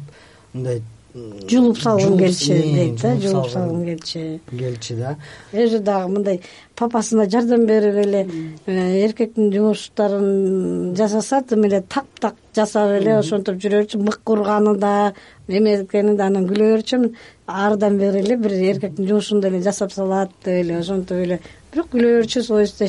мындай 0.54 0.82
жулуп 1.14 1.78
салгым 1.78 2.16
келчү 2.18 2.56
дейт 2.74 3.02
да 3.02 3.12
жулуп 3.22 3.50
салгым 3.54 3.84
келчү. 3.86 4.22
келчү 4.50 4.96
да. 4.98 5.12
Өзү 5.54 5.80
дагы 5.86 6.10
мындай 6.10 6.40
папасына 6.76 7.28
жардам 7.30 7.68
берип 7.70 8.00
эле 8.02 8.24
э, 8.66 9.06
эркектин 9.06 9.52
жумуштарын 9.54 10.96
жасаса 10.98 11.44
тым 11.46 11.68
эле 11.68 11.84
так 11.88 12.06
так 12.20 12.36
жасап 12.56 12.96
эле 12.98 13.20
ошентип 13.20 13.62
жүрө 13.62 13.84
берчү 13.84 14.02
мык 14.02 14.26
урганы 14.26 14.74
да 14.80 15.14
эме 15.48 15.84
экени 15.84 16.18
да 16.18 16.32
анан 16.32 16.50
күлө 16.50 16.72
берчүмүн 16.78 17.14
арыдан 17.46 18.00
бери 18.02 18.26
эле 18.26 18.38
бир 18.38 18.58
эркектин 18.74 19.08
жумушун 19.08 19.42
деле 19.42 19.62
жасап 19.62 19.94
салат 19.94 20.32
деп 20.44 20.66
эле 20.66 20.80
ошентип 20.80 21.18
эле 21.28 21.40
бирок 21.74 21.88
күлө 21.90 22.10
берчүбүз 22.20 22.50
оюбуз 22.54 22.82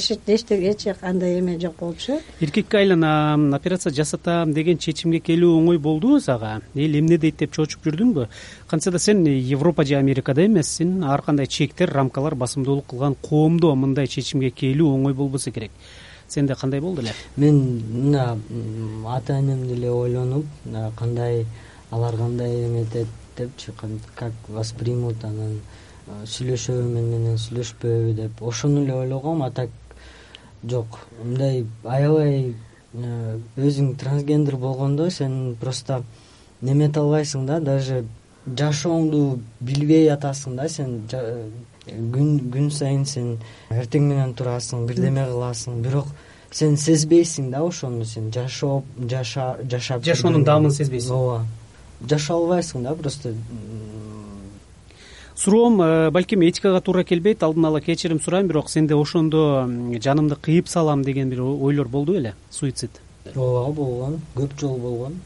эч 0.69 0.83
кандай 1.01 1.39
эме 1.39 1.55
жок 1.61 1.79
болчу. 1.81 2.19
Эркекке 2.41 2.79
айланам 2.83 3.55
операция 3.55 3.93
жасатам 3.93 4.53
деген 4.53 4.77
чечимге 4.79 5.21
келүү 5.25 5.55
оңой 5.57 5.79
болдубу 5.79 6.21
сага 6.21 6.61
эл 6.75 6.99
эмне 6.99 7.17
дейт 7.19 7.39
деп 7.41 7.53
чочуп 7.53 7.87
жүрдүңбү? 7.87 8.27
Кантсе 8.69 8.91
да 8.91 8.99
сен 8.99 9.25
европа 9.25 9.85
же 9.85 9.97
америкада 9.97 10.45
эмессиң. 10.45 11.03
Ар 11.09 11.23
кандай 11.23 11.47
чектер 11.47 11.89
рамкалар 11.95 12.35
басымдуулук 12.35 12.87
кылган 12.91 13.17
коомдо 13.23 13.75
мындай 13.75 14.07
чечимге 14.07 14.51
келүү 14.51 14.93
оңой 14.99 15.15
болбосо 15.15 15.51
керек. 15.51 15.71
Сенде 16.29 16.55
кандай 16.55 16.81
болду 16.81 17.01
эле? 17.01 17.15
Мен 17.37 17.81
мына 17.91 18.39
ата 19.07 19.39
энем 19.39 19.67
деле 19.67 19.91
ойлонуп 19.91 20.45
кандай 20.99 21.47
алар 21.91 22.17
кандай 22.17 22.67
эметет 22.67 23.09
депчи 23.39 23.73
как 24.15 24.33
воспримут 24.49 25.25
анан 25.25 25.61
сүйлөшөбү 26.07 26.85
мени 26.85 27.17
менен 27.17 27.39
сүйлөшпөбү 27.41 28.15
деп. 28.19 28.43
Ошону 28.43 28.83
эле 28.85 28.95
ойлогом 28.95 29.43
а 29.43 29.51
так 29.51 29.71
жок. 30.69 30.99
Мындай 31.23 31.65
аябай 31.85 32.55
өзүң 32.95 33.95
трансгендер 33.99 34.57
болгондо 34.57 35.09
сен 35.11 35.57
просто 35.61 36.03
немете 36.63 37.01
албайсың 37.01 37.47
да 37.47 37.61
даже 37.61 38.05
жашооңду 38.47 39.41
билбей 39.61 40.11
атасың 40.13 40.57
да. 40.57 40.69
Сен 40.69 41.01
күн 42.13 42.71
сайын 42.71 43.05
сен 43.09 43.39
эртең 43.71 44.09
менен 44.13 44.35
турасың 44.37 44.87
бирдеме 44.87 45.27
кыласың. 45.31 45.81
Бирок 45.83 46.13
сен 46.51 46.77
сезбейсиң 46.77 47.51
да 47.51 47.65
ошону 47.65 48.05
сен 48.05 48.31
жашоо 48.33 48.83
жашап 49.09 50.05
жашоонун 50.05 50.45
даамын 50.45 50.71
сезбейсиң. 50.71 51.17
Ооба. 51.17 51.47
Жашай 52.09 52.37
албайсың 52.37 52.85
да 52.85 52.95
просто 52.95 53.35
суроом 55.37 55.81
э, 55.83 56.11
балким 56.11 56.43
этикага 56.43 56.81
туура 56.81 57.05
келбейт 57.05 57.43
алдын 57.43 57.67
ала 57.67 57.81
кечирим 57.81 58.21
сурайм 58.21 58.49
бирок 58.49 58.71
сенде 58.71 58.95
ошондо 58.95 59.67
жанымды 60.01 60.37
кыйып 60.37 60.69
салам 60.69 61.03
деген 61.05 61.31
бир 61.31 61.43
ойлор 61.43 61.89
болду 61.89 62.13
беле 62.13 62.35
суицид? 62.51 62.91
Ооба 63.35 63.73
болгон 63.73 64.21
көп 64.35 64.59
жолу 64.61 64.79
болгон. 64.79 65.21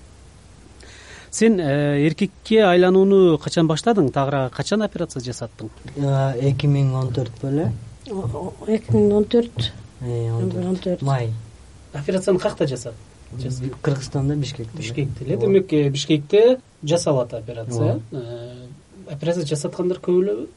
Сен 1.30 1.60
э, 1.60 2.06
эркекке 2.06 2.64
айланууну 2.64 3.38
качан 3.38 3.68
баштадың? 3.68 4.10
Тагыраак 4.12 4.52
качан 4.52 4.82
операция 4.82 5.22
жасаттың? 5.22 5.70
Э, 5.96 6.32
эки 6.40 6.66
миң 6.66 6.94
он 6.94 7.12
төрт 7.12 7.42
беле 7.42 7.72
эки 8.06 8.96
миң 8.96 9.12
он 9.12 9.24
төрт. 9.24 9.72
Он 10.00 10.76
төрт. 10.76 11.02
Май. 11.02 11.32
Операцияны 11.92 12.38
каякта 12.38 12.66
жасадың 12.66 13.04
кыргызстанда 13.82 14.36
бишкекте. 14.36 14.76
Бишкекте 14.76 15.24
эле 15.24 15.36
демек 15.36 15.70
бишкекте 15.92 16.60
жасалат 16.82 17.34
операция 17.34 18.00
операция 19.10 19.46
жасаткандар 19.46 19.98
көп 19.98 20.22
элеби 20.22 20.48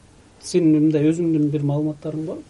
сенин 0.42 0.88
мындай 0.88 1.08
өзүңдүн 1.10 1.50
бир 1.52 1.62
маалыматтарың 1.62 2.26
барбы 2.26 2.42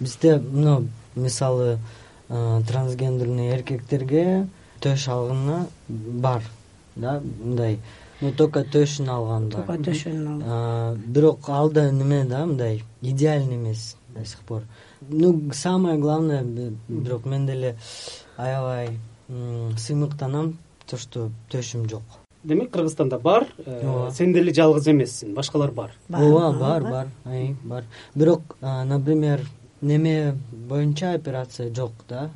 бизде 0.00 0.38
мына 0.38 0.80
мисалы 1.14 1.78
трансгендерный 2.28 3.50
эркектерге 3.56 4.46
төш 4.80 5.08
алганы 5.08 5.66
бар 5.88 6.42
да 6.96 7.20
мындай. 7.20 7.78
Ну 8.20 8.32
только 8.32 8.64
төшүн 8.64 9.08
алганда 9.08 9.62
только 9.62 9.90
төшүн 9.90 10.96
бирок 11.06 11.48
ал 11.48 11.70
да 11.70 11.90
неме 11.90 12.24
да 12.24 12.44
мындай 12.46 12.82
идеальный 13.00 13.56
эмес 13.56 13.96
до 14.14 14.24
сих 14.24 14.40
пор. 14.40 14.62
Ну 15.00 15.50
самое 15.52 15.98
главное 15.98 16.42
бирок 16.88 17.24
мен 17.24 17.46
деле 17.46 17.76
аябай 18.36 18.98
сыймыктанам 19.28 20.58
то 20.86 20.96
что 20.96 21.30
төшүм 21.50 21.88
жок 21.88 22.19
демек 22.42 22.70
кыргызстанда 22.70 23.18
бар 23.18 23.46
э, 23.58 23.86
ооба. 23.86 24.12
сен 24.12 24.32
деле 24.32 24.52
жалгыз 24.54 24.88
эмессиң 24.88 25.34
башкалар 25.34 25.70
бар. 25.70 25.92
Ооба 26.10 26.52
бар 26.58 26.82
бар 26.82 27.06
бар. 27.62 27.84
Бирок 28.14 28.56
например 28.60 29.40
неме 29.80 30.36
боюнча 30.52 31.14
операция 31.14 31.74
жок 31.74 31.92
да? 32.08 32.30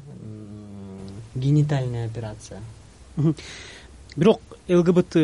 Генитальный 1.34 2.04
операция. 2.04 2.60
Бирок 4.16 4.40
лгбт 4.68 5.16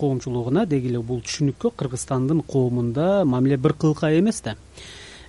коомчулугуна 0.00 0.64
деги 0.66 0.88
эле 0.88 1.02
бул 1.04 1.20
түшүнүккө 1.20 1.74
кыргызстандын 1.76 2.42
коомунда 2.48 3.24
мамиле 3.28 3.58
бир 3.60 3.74
кылка 3.74 4.12
эмес 4.18 4.40
да 4.40 4.56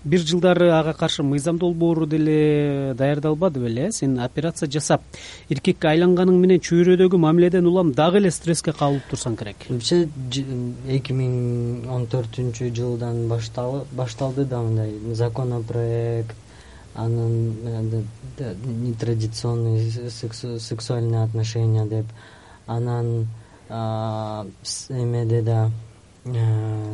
бир 0.04 0.20
жылдары 0.26 0.70
ага 0.74 0.94
каршы 0.94 1.24
мыйзам 1.24 1.58
долбоору 1.62 2.06
деле 2.08 2.94
даярдалбады 2.98 3.60
беле 3.60 3.92
сен 3.92 4.20
операция 4.20 4.70
жасап 4.70 5.02
эркекке 5.50 5.88
айланганың 5.92 6.40
менен 6.42 6.60
чөйрөдөгү 6.60 7.18
мамиледен 7.22 7.68
улам 7.70 7.92
дагы 7.94 8.18
эле 8.18 8.32
стресске 8.32 8.74
кабылып 8.74 9.04
турсаң 9.12 9.38
керек. 9.38 9.68
Вообще 9.70 10.08
эки 10.90 11.14
миң 11.14 11.86
он 11.90 12.08
төртүнчү 12.08 12.72
жылдан 12.74 13.28
башталды 13.30 14.46
да 14.46 14.62
мындай 14.62 15.16
законопроект 15.16 16.36
анан 16.96 17.62
нетрадиционный 18.66 19.92
сексуальный 20.10 21.24
отношения 21.24 21.86
деп 21.86 22.06
анан 22.68 23.28
эмеде 24.90 25.42
да 25.42 25.70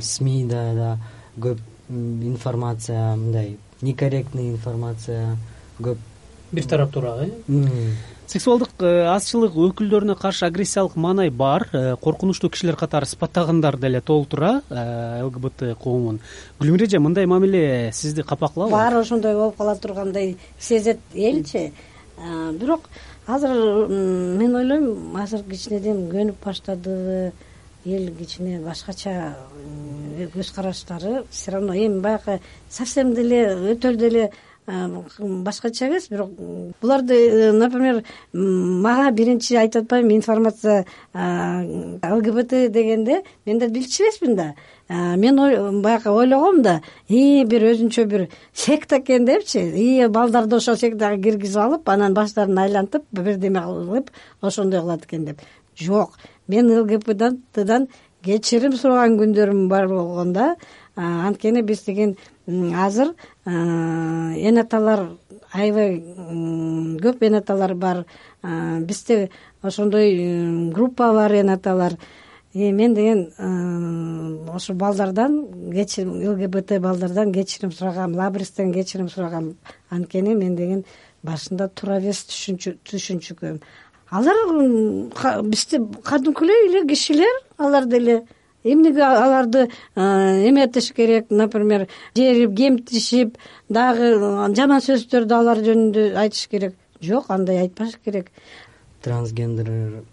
смида 0.01 0.73
да 0.75 0.97
көп 1.39 1.57
информация 1.89 3.15
мындай 3.15 3.57
некорректный 3.81 4.49
информация 4.51 5.37
көп. 5.79 5.97
Бир 6.51 6.63
тараптуураак 6.63 7.27
э? 7.27 7.91
Сексуалдык 8.27 8.69
э, 8.83 9.05
азчылык 9.07 9.53
өкүлдөрүнө 9.55 10.17
каршы 10.19 10.45
агрессиялык 10.47 10.97
маанай 10.99 11.29
бар. 11.29 11.63
Э, 11.71 11.95
коркунучтуу 11.95 12.49
кишилер 12.49 12.75
катары 12.75 13.05
сыпаттагандар 13.07 13.77
деле 13.79 14.01
толтура 14.01 14.61
э, 14.69 15.23
лгбт 15.23 15.63
коомун. 15.81 16.19
Гүлмира 16.59 16.85
эже 16.85 16.99
мындай 16.99 17.25
мамиле 17.25 17.91
сизди 17.93 18.23
капакылабы 18.23 18.71
баары 18.71 18.99
ошондой 18.99 19.33
болуп 19.33 19.55
кала 19.57 19.75
тургандай 19.75 20.35
сезет 20.59 20.99
элчи. 21.13 21.71
Бирок 22.59 22.89
азыр 23.27 23.87
мен 23.87 24.55
ойлойм 24.55 25.15
азыр 25.15 25.43
кичинеден 25.47 26.09
көнүп 26.11 26.43
баштады 26.43 27.31
эл 27.87 28.11
кичине 28.17 28.59
башкача 28.59 29.37
көз 30.33 30.51
караштары 30.55 31.23
все 31.31 31.51
равно 31.51 31.73
эми 31.73 31.99
баягы 31.99 32.41
совсем 32.69 33.13
деле 33.15 33.45
өтө 33.73 33.95
деле 33.95 34.31
башкача 34.67 35.87
эмес 35.87 36.09
бирок 36.09 36.31
буларды 36.81 37.15
э, 37.15 37.51
например 37.53 38.03
мага 38.33 39.11
биринчи 39.11 39.55
айтып 39.55 39.85
атпаймынбы 39.85 40.15
информация 40.15 40.85
лгбт 41.13 42.51
дегенде 42.71 43.21
мен 43.45 43.59
да 43.59 43.67
билчү 43.67 44.03
эмесмин 44.03 44.35
да. 44.35 44.53
Мен 44.89 45.81
баягы 45.81 46.09
ойлогом 46.09 46.61
да 46.63 46.81
и 47.07 47.45
бир 47.45 47.63
өзүнчө 47.71 48.05
бир 48.05 48.27
секта 48.53 48.99
экен 48.99 49.25
депчи 49.25 49.59
и 49.59 50.07
балдарды 50.07 50.57
ошол 50.57 50.75
сектага 50.75 51.21
киргизип 51.21 51.57
алып 51.57 51.89
анан 51.89 52.13
баштарын 52.13 52.57
айлантып 52.57 53.05
бирдеме 53.11 53.61
кылып 53.61 54.11
ошондой 54.41 54.81
кылат 54.81 55.05
экен 55.05 55.25
деп. 55.25 55.39
Жок 55.77 56.17
мен 56.47 56.71
лгбтдан 56.81 57.87
кечирим 58.23 58.73
сураган 58.73 59.17
күндөрүм 59.19 59.67
бар 59.67 59.87
болгон 59.87 60.33
да 60.33 60.55
анткени 60.95 61.61
биз 61.61 61.83
деген 61.85 62.17
азыр 62.47 63.13
эн 63.45 64.57
аталар 64.57 65.17
аябай 65.53 65.97
көп 67.01 67.23
эн 67.23 67.39
аталар 67.39 67.75
бар. 67.75 68.05
Бизде 68.43 69.29
ошондой 69.61 70.71
группа 70.73 71.13
бар 71.13 71.31
эн 71.31 71.49
аталар. 71.49 71.97
Мен 72.53 72.93
деген 72.93 73.31
ошо 74.49 74.73
балдардан 74.73 75.47
лгбт 75.71 76.79
балдардан 76.79 77.33
кечирим 77.33 77.71
сурагам 77.71 78.15
лабристен 78.15 78.73
кечирим 78.73 79.09
сурагам. 79.09 79.55
Анткени 79.89 80.35
мен 80.35 80.55
деген 80.55 80.85
башында 81.23 81.69
туура 81.69 81.99
эмес 81.99 82.25
түшүнчүкөм 82.25 83.59
алар 84.09 85.43
бизде 85.43 85.81
кадимкүдөй 86.03 86.67
эле 86.69 86.83
кишилер. 86.87 87.41
Алар 87.57 87.85
деле 87.85 88.23
эмнеге 88.63 89.03
аларды 89.03 89.67
эметиш 89.95 90.91
керек. 90.93 91.29
Например 91.29 91.87
жерип 92.15 92.55
кемтишип 92.57 93.37
дагы 93.69 94.13
жаман 94.55 94.81
сөздөрдү 94.81 95.33
алар 95.33 95.63
жөнүндө 95.63 96.11
айтыш 96.15 96.47
керек. 96.47 96.75
Жок 97.01 97.29
андай 97.29 97.61
айтпаш 97.61 97.97
керек. 98.03 98.31
Трансгендер 99.01 100.03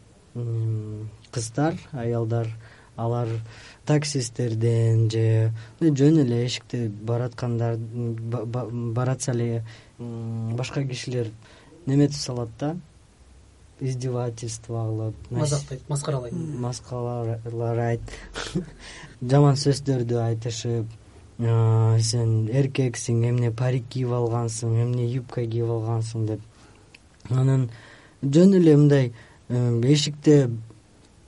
кыздар 1.32 1.74
аялдар 1.92 2.48
алар 2.96 3.28
таксисттерден 3.86 5.10
же 5.10 5.52
жөн 5.80 6.20
эле 6.24 6.44
эшикте 6.46 6.88
бараткандар 6.88 7.76
баратса 7.78 9.32
эле 9.32 9.64
башка 9.98 10.84
кишилер 10.84 11.30
неметип 11.86 12.16
салат 12.16 12.50
да 12.58 12.76
издевательство 13.80 14.84
кылып 14.86 15.30
мазактайт 15.30 15.88
маскаралайт. 15.88 16.34
Маскаралайт 16.34 18.00
жаман 19.30 19.56
сөздөрдү 19.58 20.20
айтышып 20.22 20.86
сен 21.38 22.34
эркексиң 22.46 23.24
эмне 23.30 23.50
парик 23.50 23.88
кийип 23.90 24.12
алгансың 24.14 24.76
эмне 24.84 25.08
юбка 25.08 25.42
кийип 25.42 25.66
алгансың 25.66 26.26
деп. 26.28 26.40
Анан 27.30 27.70
жөн 28.22 28.54
эле 28.60 28.76
мындай 28.76 29.12
эшикте 29.48 30.50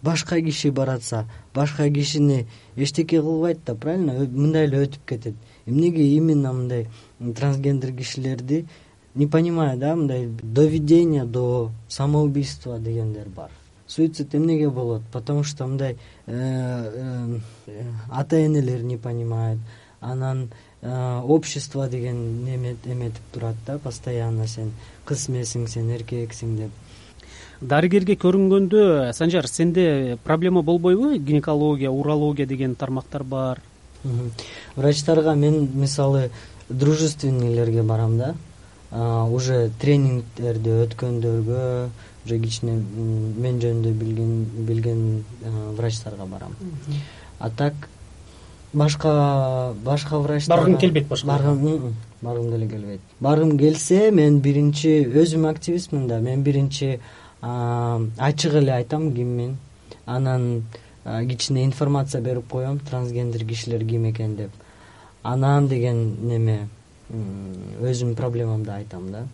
башка 0.02 0.40
киши 0.40 0.70
баратса 0.70 1.26
башка 1.54 1.90
кишини 1.90 2.46
эчтеке 2.76 3.20
кылбайт 3.20 3.64
да 3.66 3.74
правильно? 3.74 4.12
Мындай 4.12 4.66
эле 4.66 4.84
өтүп 4.86 5.06
кетет. 5.06 5.34
Эмнеге 5.66 6.06
именно 6.14 6.52
мындай 6.52 6.86
трансгендер 7.18 7.92
кишилерди 7.92 8.66
не 9.16 9.26
понимаю 9.26 9.78
да 9.78 9.96
мындай 9.96 10.28
доведение 10.42 11.24
до 11.24 11.70
самоубийства 11.88 12.78
дегендер 12.78 13.28
бар. 13.28 13.50
Суицид 13.86 14.34
эмнеге 14.34 14.68
болот? 14.68 15.02
Потому 15.12 15.42
что 15.42 15.66
мындай 15.66 15.96
э, 16.26 17.38
э, 17.66 17.82
ата 18.10 18.44
энелер 18.44 18.82
не 18.82 18.96
понимают. 18.96 19.58
Анан 20.00 20.50
э, 20.82 21.20
общество 21.24 21.88
деген 21.88 22.46
эметип 22.84 23.22
турат 23.32 23.56
да 23.66 23.78
постоянно 23.78 24.46
сен 24.46 24.72
кыз 25.04 25.28
эмесиң 25.30 25.66
сен 25.68 25.88
эркексиң 25.90 26.56
деп. 26.56 26.70
Дарыгерге 27.60 28.18
көрүнгөндө 28.20 29.12
санжар 29.14 29.46
сенде 29.48 30.18
проблема 30.24 30.62
болбойбу? 30.62 31.14
Гинекология 31.16 31.90
урология 31.90 32.46
деген 32.46 32.74
тармактар 32.74 33.24
бар. 33.24 33.62
Врачтарга 34.74 35.34
мен 35.34 35.70
мисалы 35.74 36.30
дружественныйлерге 36.68 37.82
барам 37.82 38.18
да 38.18 38.34
уже 38.96 39.70
тренингдерди 39.80 40.70
өткөндөргө 40.86 41.64
уже 42.24 42.38
кичине 42.38 42.76
мен 42.76 43.60
жөнүндө 43.60 43.92
билген 43.92 44.46
билген 44.68 45.02
врачтарга 45.76 46.26
барам. 46.26 46.56
А 47.38 47.50
так 47.50 47.74
башка 48.72 49.74
башка 49.84 50.18
врач 50.18 50.48
баргың 50.48 50.78
келбейт 50.80 51.08
башка 51.08 51.26
баргым 51.26 52.50
деле 52.50 52.68
келбейт. 52.68 53.00
Баргым 53.20 53.58
келсе 53.58 54.10
мен 54.10 54.40
биринчи 54.40 55.04
өзүм 55.04 55.48
активистмин 55.50 56.08
да 56.08 56.20
мен 56.20 56.42
биринчи 56.42 57.00
ачык 57.42 58.54
эле 58.54 58.72
айтам 58.72 59.12
ким 59.14 59.36
мен 59.36 59.56
анан 60.06 60.64
кичине 61.04 61.64
информация 61.64 62.22
берип 62.22 62.48
коем 62.48 62.78
трансгендер 62.78 63.44
кишилер 63.44 63.84
ким 63.84 64.10
экен 64.10 64.36
деп. 64.36 64.50
Анан 65.22 65.68
деген 65.68 66.16
неме 66.28 66.68
өзүмдүн 67.10 68.16
проблемамды 68.16 68.70
айтам 68.70 69.10
да. 69.12 69.26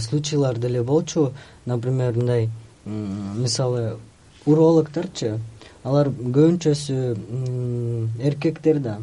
Случайлар 0.00 0.58
деле 0.58 0.82
болчу 0.82 1.32
например 1.66 2.16
мындай 2.16 2.50
мисалы 2.84 3.98
урологторчу 4.46 5.38
алар 5.84 6.08
көбүнчөсү 6.08 7.16
эркектер 8.22 8.78
да. 8.80 8.98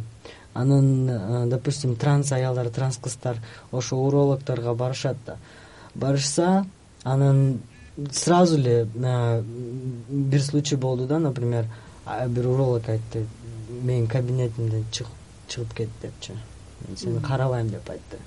Анан 0.54 1.50
допустим 1.50 1.96
транс 1.96 2.32
аялдар 2.32 2.70
транс 2.70 2.98
кыздар 2.98 3.38
ошо 3.72 3.98
урологторго 3.98 4.74
барышат 4.74 5.18
да. 5.26 5.38
Барышса 5.96 6.66
анан 7.04 7.60
сразу 8.12 8.58
эле 8.58 8.88
бир 10.10 10.42
случай 10.42 10.76
болду 10.76 11.08
да 11.08 11.20
например 11.20 11.66
бир 12.28 12.48
уролог 12.48 12.90
айтты 12.90 13.26
менин 13.70 14.08
кабинетимден 14.08 14.86
чыгып 14.92 15.74
кет 15.74 15.90
депчи 16.02 16.34
сени 16.95 17.21
карабайм 17.21 17.69
деп 17.69 17.89
айтты. 17.89 18.17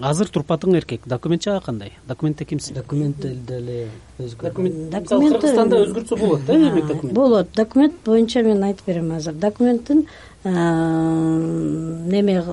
Азыр 0.00 0.28
турпатың 0.28 0.76
эркек 0.78 1.06
документ 1.06 1.42
жагы 1.42 1.64
кандай? 1.64 1.92
Документте 2.06 2.44
кимсиң? 2.44 2.76
Документ 2.76 3.18
деле 3.18 3.88
өзгөртмисалы 4.20 5.32
кыргызстанда 5.32 5.80
өзгөртсө 5.86 6.18
болот 6.20 6.44
да 6.46 6.54
демек 6.54 6.86
документ? 6.86 7.14
Болот. 7.16 7.52
Документ 7.56 7.94
боюнча 8.04 8.42
мен 8.42 8.62
айтып 8.62 8.86
берем 8.86 9.10
азыр. 9.16 9.34
Документтин 9.34 10.06
неме 10.44 12.44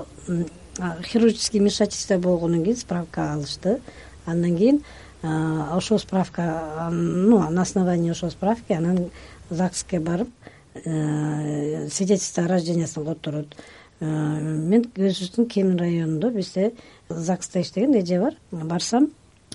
хирургический 1.03 1.59
вмешательство 1.59 2.17
болгондон 2.17 2.63
кийин 2.63 2.77
справка 2.77 3.33
алышты. 3.33 3.79
Андан 4.25 4.57
кийин 4.57 4.81
ошол 5.21 5.99
справка 5.99 6.89
ну 6.91 7.49
на 7.49 7.61
основании 7.61 8.11
ошол 8.11 8.31
справки 8.31 8.73
анан 8.73 9.11
загске 9.49 9.99
барып 9.99 10.29
э, 10.73 11.87
свидетельство 11.89 12.45
о 12.45 12.47
рождениясын 12.47 13.05
которот 13.05 13.55
мен 13.99 14.85
өзүбүздүн 14.95 15.47
кемин 15.47 15.77
районунда 15.79 16.29
бизде 16.31 16.73
загста 17.09 17.61
иштеген 17.61 17.95
эже 17.95 18.19
бар. 18.19 18.35
Барсам 18.51 19.11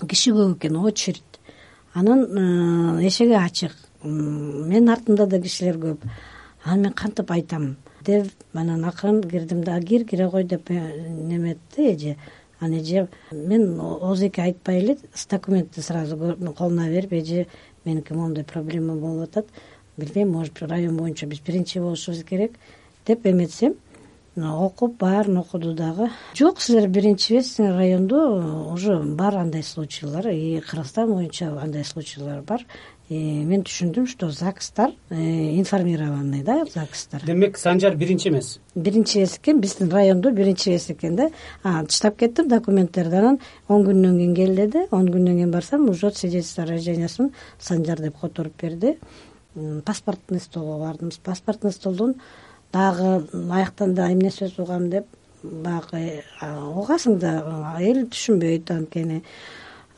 киши 0.07 0.31
көп 0.31 0.57
экен 0.57 0.77
очередь. 0.77 1.23
Анан 1.93 2.25
э, 2.99 3.07
эшиги 3.07 3.33
ачык. 3.33 3.75
Менин 4.03 4.89
артымда 4.89 5.27
да 5.27 5.41
кишилер 5.41 5.77
көп. 5.77 5.97
Анан 6.63 6.81
мен 6.81 6.93
кантип 6.93 7.31
айтам? 7.31 7.75
Деп 8.01 8.31
анан 8.53 8.83
акырын 8.85 9.21
кирдим 9.21 9.63
да 9.63 9.79
кир 9.79 10.05
кире 10.05 10.29
кой 10.29 10.43
деп 10.43 10.69
неметти 10.69 11.93
эже. 11.93 12.17
Анан 12.59 12.79
эже 12.79 13.09
мен 13.31 13.79
ооз 13.79 14.21
эки 14.21 14.39
айтпай 14.39 14.79
эле 14.79 14.97
с 15.13 15.27
документти 15.27 15.81
сразу 15.81 16.17
колуна 16.57 16.89
берип 16.89 17.13
эже 17.13 17.47
меники 17.85 18.13
моундай 18.13 18.43
проблема 18.43 18.95
болуп 18.95 19.29
атат. 19.29 19.45
Билбейм 19.97 20.31
может 20.31 20.61
район 20.61 20.97
боюнча 20.97 21.27
биз 21.27 21.41
биринчи 21.41 21.79
болушубуз 21.79 22.23
керек 22.23 22.53
деп 23.05 23.25
эметсем 23.25 23.75
окуп 24.37 24.97
баарын 24.97 25.37
окуду 25.37 25.73
дагы. 25.73 26.09
Жок 26.35 26.61
силер 26.61 26.87
биринчибиз 26.87 27.59
райондо 27.59 28.71
уже 28.73 28.97
бар 28.97 29.35
андай 29.35 29.63
случайлар. 29.63 30.29
И 30.29 30.61
кыргызстан 30.61 31.13
боюнча 31.13 31.51
андай 31.61 31.83
случайлар 31.83 32.41
бар. 32.41 32.65
Мен 33.09 33.65
түшүндүм 33.67 34.07
что 34.07 34.29
загстар 34.31 34.93
э, 35.09 35.15
информированный 35.59 36.43
да 36.43 36.63
загстар. 36.73 37.21
Демек 37.25 37.57
санжар 37.57 37.97
биринчи 37.97 38.29
эмес? 38.29 38.61
Биринчи 38.73 39.17
эмес 39.17 39.35
экен 39.37 39.59
биздин 39.59 39.89
райондо 39.89 40.31
биринчи 40.31 40.69
эмес 40.69 40.89
экен 40.89 41.17
да. 41.17 41.29
Таштап 41.61 42.15
кеттим 42.15 42.47
документтерди 42.47 43.15
анан 43.15 43.39
он 43.67 43.83
күндөн 43.83 44.15
кийин 44.15 44.35
кел 44.35 44.55
деди 44.55 44.87
он 44.91 45.09
күндөн 45.09 45.35
кийин 45.35 45.51
барсам 45.51 45.89
уже 45.89 46.11
свидетельство 46.11 46.63
о 46.63 46.67
рождениясын 46.67 47.33
санжар 47.59 47.99
деп 47.99 48.17
которуп 48.17 48.53
берди. 48.61 48.97
Паспортный 49.83 50.39
столго 50.39 50.79
бардым 50.79 51.09
паспортный 51.21 51.73
столдон 51.73 52.15
дагы 52.73 53.27
аяктан 53.51 53.93
да 53.93 54.11
эмне 54.11 54.29
сөз 54.31 54.59
угам 54.59 54.89
деп 54.89 55.07
баягы 55.43 56.23
угасың 56.43 57.19
да 57.19 57.33
эл 57.79 58.05
түшүнбөйт 58.07 58.71
анткени 58.71 59.23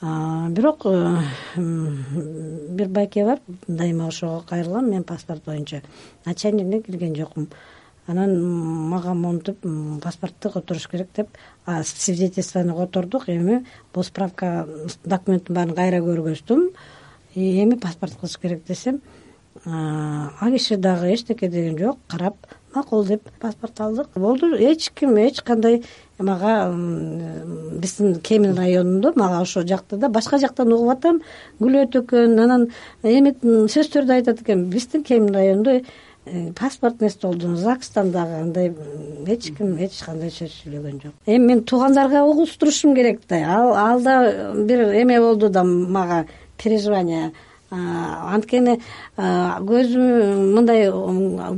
бирок 0.01 0.85
э, 0.85 1.17
бир 1.55 2.87
байке 2.87 3.23
бар 3.25 3.39
дайыма 3.67 4.07
ошого 4.07 4.41
кайрылам 4.41 4.89
мен 4.89 5.03
паспорт 5.03 5.45
боюнча. 5.45 5.81
Начальникине 6.25 6.81
кирген 6.81 7.15
жокмун. 7.15 7.47
Анан 8.05 8.43
мага 8.89 9.13
монтип 9.13 9.61
паспортду 10.03 10.49
которуш 10.49 10.89
керек 10.89 11.07
деп 11.15 11.29
свидетельствону 11.85 12.75
котордук 12.75 13.29
эми 13.29 13.65
бул 13.93 14.03
справка 14.03 14.67
документтин 15.05 15.55
баарын 15.55 15.75
кайра 15.75 16.01
көргөздүм 16.03 16.69
эми 17.35 17.75
паспорт 17.75 18.17
кылыш 18.19 18.37
керек 18.37 18.65
десем 18.65 18.99
ал 19.65 20.51
киши 20.51 20.75
дагы 20.75 21.13
эчтеке 21.13 21.47
деген 21.47 21.77
жок 21.77 21.97
карап 22.07 22.35
макул 22.75 23.05
деп 23.05 23.29
паспорт 23.39 23.79
алдык. 23.81 24.07
Болду 24.15 24.55
эч 24.55 24.91
ким 24.93 25.15
эч 25.17 25.41
кандай 25.41 25.83
мага 26.19 26.71
биздин 27.79 28.19
кемин 28.21 28.55
районунда 28.55 29.13
мага 29.15 29.41
ошол 29.41 29.63
жакта 29.67 29.97
да 29.97 30.09
башка 30.09 30.37
жактан 30.37 30.71
угуп 30.73 30.91
атам 30.91 31.21
күлөт 31.59 31.97
экен 32.01 32.39
анан 32.39 32.69
эме 33.03 33.33
сөздөрдү 33.41 34.13
айтат 34.13 34.41
экен 34.41 34.65
биздин 34.69 35.03
кемин 35.03 35.33
районунда 35.33 35.81
э, 36.25 36.53
паспортный 36.53 37.09
столдон 37.09 37.57
загстан 37.57 38.11
дагы 38.11 38.41
андай 38.41 38.73
эч 39.27 39.51
ким 39.57 39.75
эч 39.77 40.03
кандай 40.05 40.29
сөз 40.29 40.51
сүйлөгөн 40.63 41.01
жок 41.03 41.13
эми 41.25 41.45
мен 41.45 41.63
туугандарга 41.63 42.23
угуштурушум 42.23 42.95
керек 42.95 43.21
да 43.27 43.43
ал 43.47 44.01
да 44.01 44.53
бир 44.53 44.93
эме 44.93 45.19
болду 45.19 45.49
да 45.49 45.63
мага 45.63 46.25
переживание 46.61 47.33
анткени 47.73 48.77
көзүм 49.17 50.51
мындай 50.53 50.87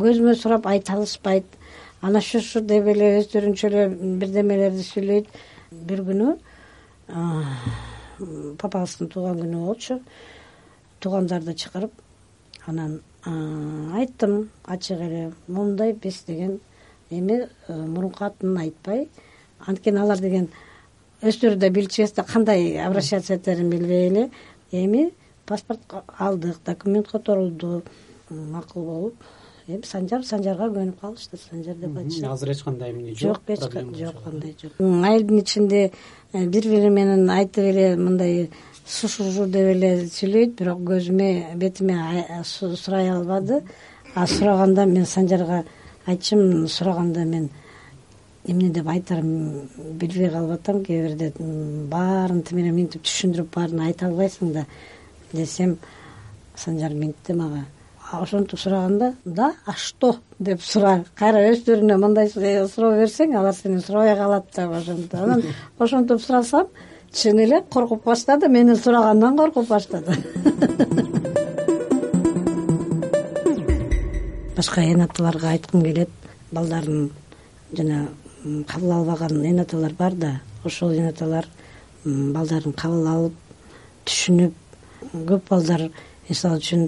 көзүмө 0.01 0.35
сурап 0.39 0.67
айта 0.71 0.93
алышпайт 0.95 1.45
анан 2.01 2.21
шушу 2.21 2.61
деп 2.61 2.87
эле 2.93 3.17
өздөрүнчө 3.19 3.67
эле 3.67 3.87
бирдемелерди 4.21 4.83
сүйлөйт. 4.85 5.27
Бир 5.71 6.03
күнү 6.07 6.35
папабыздын 8.61 9.11
туулган 9.11 9.41
күнү 9.41 9.65
болчу. 9.65 9.99
Туугандарды 11.03 11.55
чакырып 11.65 11.91
анан 12.67 13.01
айттым 13.25 14.49
ачык 14.63 15.01
эле 15.01 15.31
моундай 15.47 15.93
биз 15.93 16.23
деген 16.27 16.59
эми 17.09 17.47
мурунку 17.67 18.25
атын 18.25 18.57
айтпай 18.57 19.07
анткени 19.65 19.99
алар 19.99 20.19
деген 20.19 20.49
өздөрү 21.21 21.57
да 21.57 21.69
билчү 21.69 22.01
эмес 22.03 22.13
да 22.13 22.23
кандай 22.23 22.79
обращаться 22.85 23.35
этерин 23.35 23.69
билбей 23.69 24.07
эле 24.07 24.29
эми 24.71 25.11
паспорт 25.45 25.81
алдык 26.17 26.57
документ 26.65 27.07
которулду 27.07 27.83
макул 28.29 28.85
болуп 28.85 29.15
эми 29.67 29.85
санжар 29.85 30.23
санжарга 30.23 30.69
көнүп 30.69 30.99
калышты 31.01 31.37
санжар 31.37 31.75
деп 31.75 31.97
айтышат 31.97 32.31
азыр 32.31 32.51
эч 32.51 32.63
кандай 32.63 32.91
эмне 32.91 33.15
жок 33.15 33.41
жок 33.47 33.75
андай 33.75 34.55
жок 34.61 34.79
айылдын 34.79 35.39
ичинде 35.39 35.91
э, 36.33 36.45
бири 36.45 36.69
бири 36.69 36.89
менен 36.89 37.29
айтып 37.29 37.63
эле 37.63 37.95
мындай 37.95 38.49
сушужу 38.85 39.47
деп 39.47 39.71
эле 39.73 39.91
сүйлөйт 40.05 40.55
бирок 40.59 40.83
көзүмө 40.85 41.57
бетиме 41.57 42.43
сурай 42.43 43.09
албады. 43.09 43.63
А 44.13 44.27
сураганда 44.27 44.85
мен 44.85 45.05
санжарга 45.05 45.63
айтчумун 46.05 46.67
сураганда 46.67 47.25
мен 47.25 47.49
эмне 48.45 48.69
деп 48.69 48.87
айтаарымды 48.87 49.65
билбей 49.99 50.29
калып 50.29 50.59
атам 50.59 50.83
кээ 50.85 51.01
бирде 51.07 51.31
баарын 51.91 52.43
тиме 52.43 52.71
минтип 52.71 53.03
түшүндүрүп 53.03 53.49
баарын 53.55 53.81
айта 53.87 54.05
албайсың 54.07 54.53
да 54.53 54.65
десем 55.35 55.77
санжар 56.55 56.93
мынтти 56.93 57.33
мага 57.33 57.65
ошентип 58.11 58.59
сураганда 58.59 59.13
да 59.25 59.53
а 59.65 59.73
что? 59.73 60.15
деп 60.39 60.61
сура 60.61 61.03
кайра 61.15 61.51
өздөрүнө 61.51 61.97
мындай 61.97 62.29
суроо 62.29 62.91
берсең 62.99 63.35
алар 63.37 63.53
сенен 63.53 63.81
сурабай 63.81 64.15
калат 64.17 64.45
деп 64.55 64.71
ошентип 64.71 65.13
анан 65.15 65.43
ошентип 65.79 66.21
сурасам 66.21 66.67
чын 67.11 67.39
эле 67.39 67.61
коркуп 67.71 68.03
баштады 68.05 68.47
менин 68.49 68.75
сурагандан 68.75 69.37
коркуп 69.37 69.67
баштады. 69.67 70.15
Башка 74.55 74.81
эн 74.81 75.01
аталарга 75.01 75.49
айткым 75.49 75.81
келет 75.83 76.09
балдарын 76.51 77.11
жана 77.73 78.07
кабыл 78.67 78.91
албаган 78.91 79.45
эн 79.45 79.59
аталар 79.59 79.93
бар 79.93 80.13
да 80.13 80.41
ошол 80.63 80.91
эн 80.91 81.07
аталар 81.09 81.45
балдарын 82.05 82.73
кабыл 82.73 83.07
алып 83.07 83.33
түшүнүп 84.05 84.53
көп 85.13 85.49
балдар 85.49 85.89
мисалы 86.29 86.59
үчүн 86.61 86.87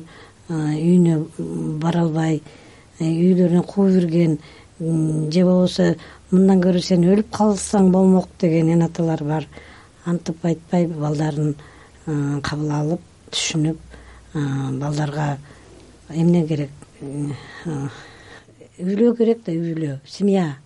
үйүнө 0.50 1.17
бара 1.82 2.06
албай 2.06 2.39
э, 3.00 3.06
үйлөрүнө 3.06 3.63
кууп 3.67 3.91
жүрген 3.98 4.38
же 4.80 5.43
болбосо 5.43 5.96
мындан 6.32 6.62
көрө 6.62 6.82
сен 6.84 7.04
өлүп 7.08 7.32
калсаң 7.34 7.91
болмок 7.91 8.30
деген 8.39 8.70
эн 8.70 8.86
аталар 8.86 9.24
бар. 9.24 9.48
Антип 10.06 10.46
айтпай 10.46 10.88
балдарын 10.88 11.56
кабыл 12.43 12.72
алып 12.72 13.02
түшүнүп 13.32 13.80
балдарга 14.80 15.38
эмне 16.10 16.46
керек? 16.48 16.72
Үйлөө 18.78 19.17
керек 19.17 19.43
да 19.46 19.52
үйлөө 19.52 20.00
семья. 20.06 20.58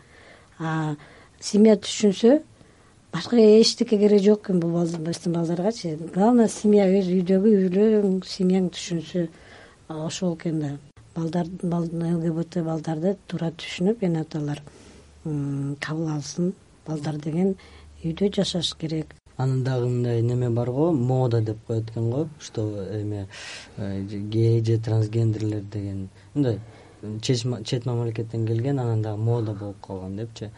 Семья 1.39 1.77
түшүнсө 1.79 2.41
башка 3.11 3.35
эчтеке 3.37 3.97
кереги 3.97 4.25
жок 4.25 4.45
экен 4.45 4.59
бул 4.59 4.85
биздин 4.99 5.33
балдаргачы 5.33 5.97
главное 6.13 6.47
семья 6.47 6.87
өз 6.87 7.09
үйдөгү 7.11 7.51
үйлөөң 7.67 8.21
семьяң 8.25 8.69
түшүнсө 8.71 9.27
ошол 9.89 10.35
экен 10.37 10.59
да. 10.59 10.71
Балдар 11.15 11.47
лгбт 11.47 12.61
балдарды 12.63 13.17
туура 13.27 13.51
түшүнүп 13.51 14.03
эн 14.07 14.21
аталар 14.21 14.61
кабыл 15.23 16.13
алсын. 16.15 16.53
Балдар 16.87 17.17
деген 17.19 17.55
үйдө 18.03 18.31
жашаш 18.37 18.73
керек. 18.79 19.13
Анан 19.37 19.63
дагы 19.63 19.89
мындай 19.89 20.21
неме 20.21 20.49
бар 20.49 20.71
го? 20.71 20.91
Мода 20.91 21.41
деп 21.41 21.57
коет 21.67 21.89
экен 21.89 22.09
го 22.11 22.27
что 22.39 22.85
эме 22.91 23.27
э, 23.77 24.01
гей 24.03 24.63
же 24.63 24.77
трансгендерлер 24.77 25.61
деген 25.61 26.09
мындай 26.33 26.59
чет 27.21 27.85
мамлекеттен 27.85 28.47
келген 28.47 28.79
анан 28.79 29.01
дагы 29.01 29.21
мода 29.21 29.53
болуп 29.53 29.81
калган 29.81 30.15
депчи 30.15 30.49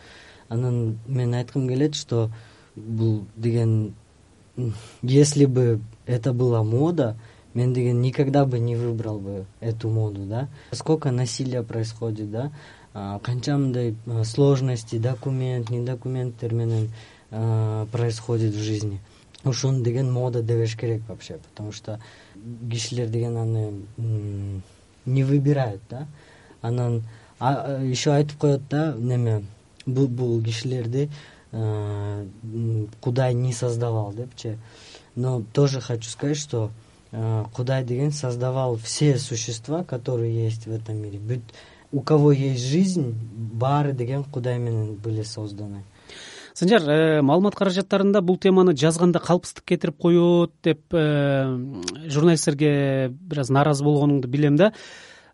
анан 0.54 1.00
мен 1.08 1.34
айткым 1.34 1.68
келет 1.68 1.96
что 1.96 2.30
бул 2.76 3.26
деген 3.36 3.94
если 5.02 5.46
бы 5.46 5.82
это 6.06 6.34
была 6.34 6.64
мода 6.64 7.18
мен 7.54 7.74
деген 7.74 8.02
никогда 8.02 8.46
бы 8.46 8.60
не 8.60 8.76
выбрал 8.76 9.20
бы 9.20 9.46
эту 9.60 9.90
моду 9.90 10.26
да. 10.26 10.48
Сколько 10.72 11.12
насилия 11.12 11.64
происходит 11.64 12.32
да. 12.32 12.52
Канча 12.94 13.58
мындай 13.58 13.96
сложности 14.24 14.98
документ 14.98 15.70
не 15.70 15.82
документтер 15.82 16.54
менен 16.54 16.92
происходит 17.92 18.54
в 18.54 18.60
жизни. 18.60 19.00
Ошону 19.44 19.84
деген 19.84 20.12
мода 20.12 20.42
дебеш 20.42 20.76
керек 20.76 21.02
вообще 21.08 21.40
потому 21.50 21.72
что 21.72 22.00
кишилер 22.70 23.08
деген 23.08 23.38
аны 23.38 23.74
не 25.06 25.24
выбирают 25.24 25.82
да. 25.90 26.08
Анан 26.62 27.04
еще 27.40 28.12
айтып 28.12 28.38
коет 28.38 28.62
да 28.70 28.96
неме 28.98 29.44
бул 29.86 30.42
кишилерди 30.42 31.10
кудай 33.02 33.34
не 33.34 33.54
создавал 33.54 34.14
депчи. 34.14 34.58
Но 35.16 35.44
тоже 35.54 35.82
хочу 35.82 36.10
сказать 36.10 36.38
что 36.38 36.72
кудай 37.54 37.84
деген 37.84 38.12
создавал 38.12 38.78
все 38.78 39.18
существа 39.18 39.84
которые 39.84 40.46
есть 40.46 40.66
в 40.66 40.72
этом 40.72 40.98
мире. 40.98 41.20
Бүт 41.20 41.42
у 41.92 42.02
кого 42.02 42.32
есть 42.32 42.64
жизнь 42.64 43.14
баары 43.14 43.94
деген 43.94 44.24
кудай 44.24 44.58
менен 44.58 44.96
были 44.96 45.22
созданы. 45.22 45.84
Санжар 46.54 46.84
э, 46.86 47.22
маалымат 47.22 47.56
каражаттарында 47.58 48.22
бул 48.22 48.38
теманы 48.38 48.76
жазганда 48.78 49.20
калпсыздык 49.20 49.64
кетирип 49.66 49.98
коет 49.98 50.52
деп 50.64 50.82
э, 50.92 51.46
журналисттерге 52.06 53.10
бир 53.10 53.42
аз 53.42 53.50
нааразы 53.50 53.84
болгонуңду 53.84 54.28
билем 54.28 54.56
да. 54.56 54.72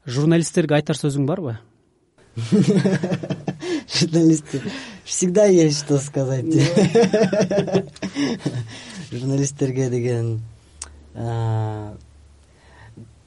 Журналисттерге 0.06 0.76
айтар 0.80 0.96
сөзүң 0.96 1.28
барбы 1.28 1.58
журналисты 3.94 4.62
всегда 5.04 5.46
есть 5.46 5.80
что 5.80 5.98
сказать. 5.98 6.46
Журналисттерге 9.12 9.90
деген 9.90 10.42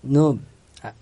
но 0.02 0.38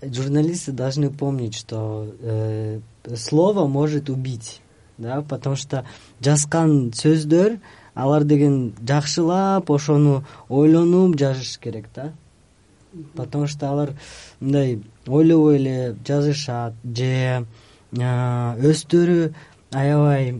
журналисты 0.01 0.71
должны 0.71 1.09
помнить 1.09 1.55
что 1.55 2.13
э, 2.19 2.79
слово 3.15 3.67
может 3.67 4.09
убить 4.09 4.61
да 4.97 5.21
потому 5.21 5.55
что 5.55 5.85
жазган 6.19 6.91
сөздөр 6.93 7.59
алар 7.95 8.23
деген 8.23 8.73
жакшылап 8.87 9.71
ошону 9.71 10.23
ойлонуп 10.49 11.17
жазыш 11.17 11.57
керек 11.59 11.87
да. 11.95 12.13
Потому 13.15 13.47
что 13.47 13.69
алар 13.69 13.93
мындай 14.39 14.81
ойлобой 15.07 15.55
эле 15.55 15.95
жазышат 16.05 16.73
же 16.83 17.45
өздөрү 17.93 19.33
аябай 19.71 20.31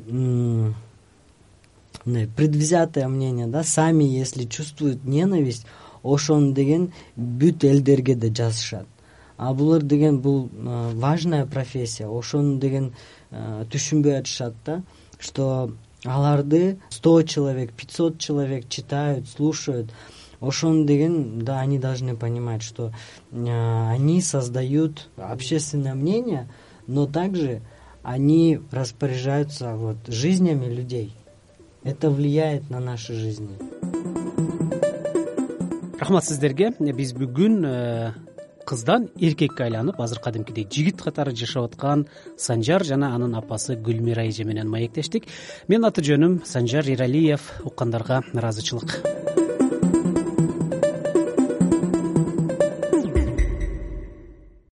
мындай 2.06 2.28
предвзятое 2.28 3.08
мнение 3.08 3.48
да? 3.48 3.63
Сами 3.63 4.04
если 4.04 4.46
чувствуют 4.46 5.04
ненависть 5.06 5.65
ошону 6.04 6.54
деген 6.54 6.94
бүт 7.15 7.63
элдерге 7.63 8.15
да 8.15 8.28
жазышат. 8.28 8.88
А 9.38 9.54
булар 9.54 9.82
деген 9.82 10.20
бул 10.20 10.50
важная 10.54 11.46
профессия 11.46 12.08
ошону 12.08 12.60
деген 12.60 12.94
түшүнбөй 13.32 14.20
атышат 14.20 14.56
да 14.65 14.84
что 15.20 15.74
аларды 16.04 16.80
сто 16.89 17.22
человек 17.24 17.72
пятьсот 17.74 18.17
человек 18.20 18.67
читают 18.67 19.30
слушают. 19.30 19.91
Ошону 20.39 20.86
деген 20.86 21.46
да 21.46 21.60
они 21.60 21.78
должны 21.78 22.15
понимать 22.15 22.63
что 22.63 22.91
они 23.32 24.22
создают 24.22 25.10
общественное 25.17 25.94
мнение 25.94 26.50
но 26.88 27.06
также 27.06 27.62
они 28.04 28.60
распоряжаются 28.72 29.76
вот 29.76 29.98
жизнями 30.08 30.66
людей. 30.66 31.14
Это 31.84 32.10
влияет 32.10 32.70
на 32.70 32.80
наши 32.80 33.14
жизни. 33.14 33.58
Рахмат 36.00 36.26
сиздерге. 36.26 36.74
Биз 36.80 37.14
бүгүн 37.14 37.66
э, 37.66 38.14
кыздан 38.66 39.10
эркекке 39.20 39.66
айланып 39.66 40.00
азыр 40.02 40.20
кадимкидей 40.20 40.68
жигит 40.70 41.02
катары 41.02 41.36
жашап 41.36 41.72
аткан 41.72 42.08
санжар 42.38 42.84
жана 42.84 43.14
анын 43.16 43.36
апасы 43.36 43.76
гүлмира 43.76 44.28
эже 44.28 44.44
менен 44.44 44.70
маектештик. 44.70 45.26
Менин 45.68 45.86
аты 45.86 46.02
жөнүм 46.02 46.42
санжар 46.46 46.90
эралиев 46.90 47.42
уккандарга 47.64 48.24
ыраазычылык 48.34 49.21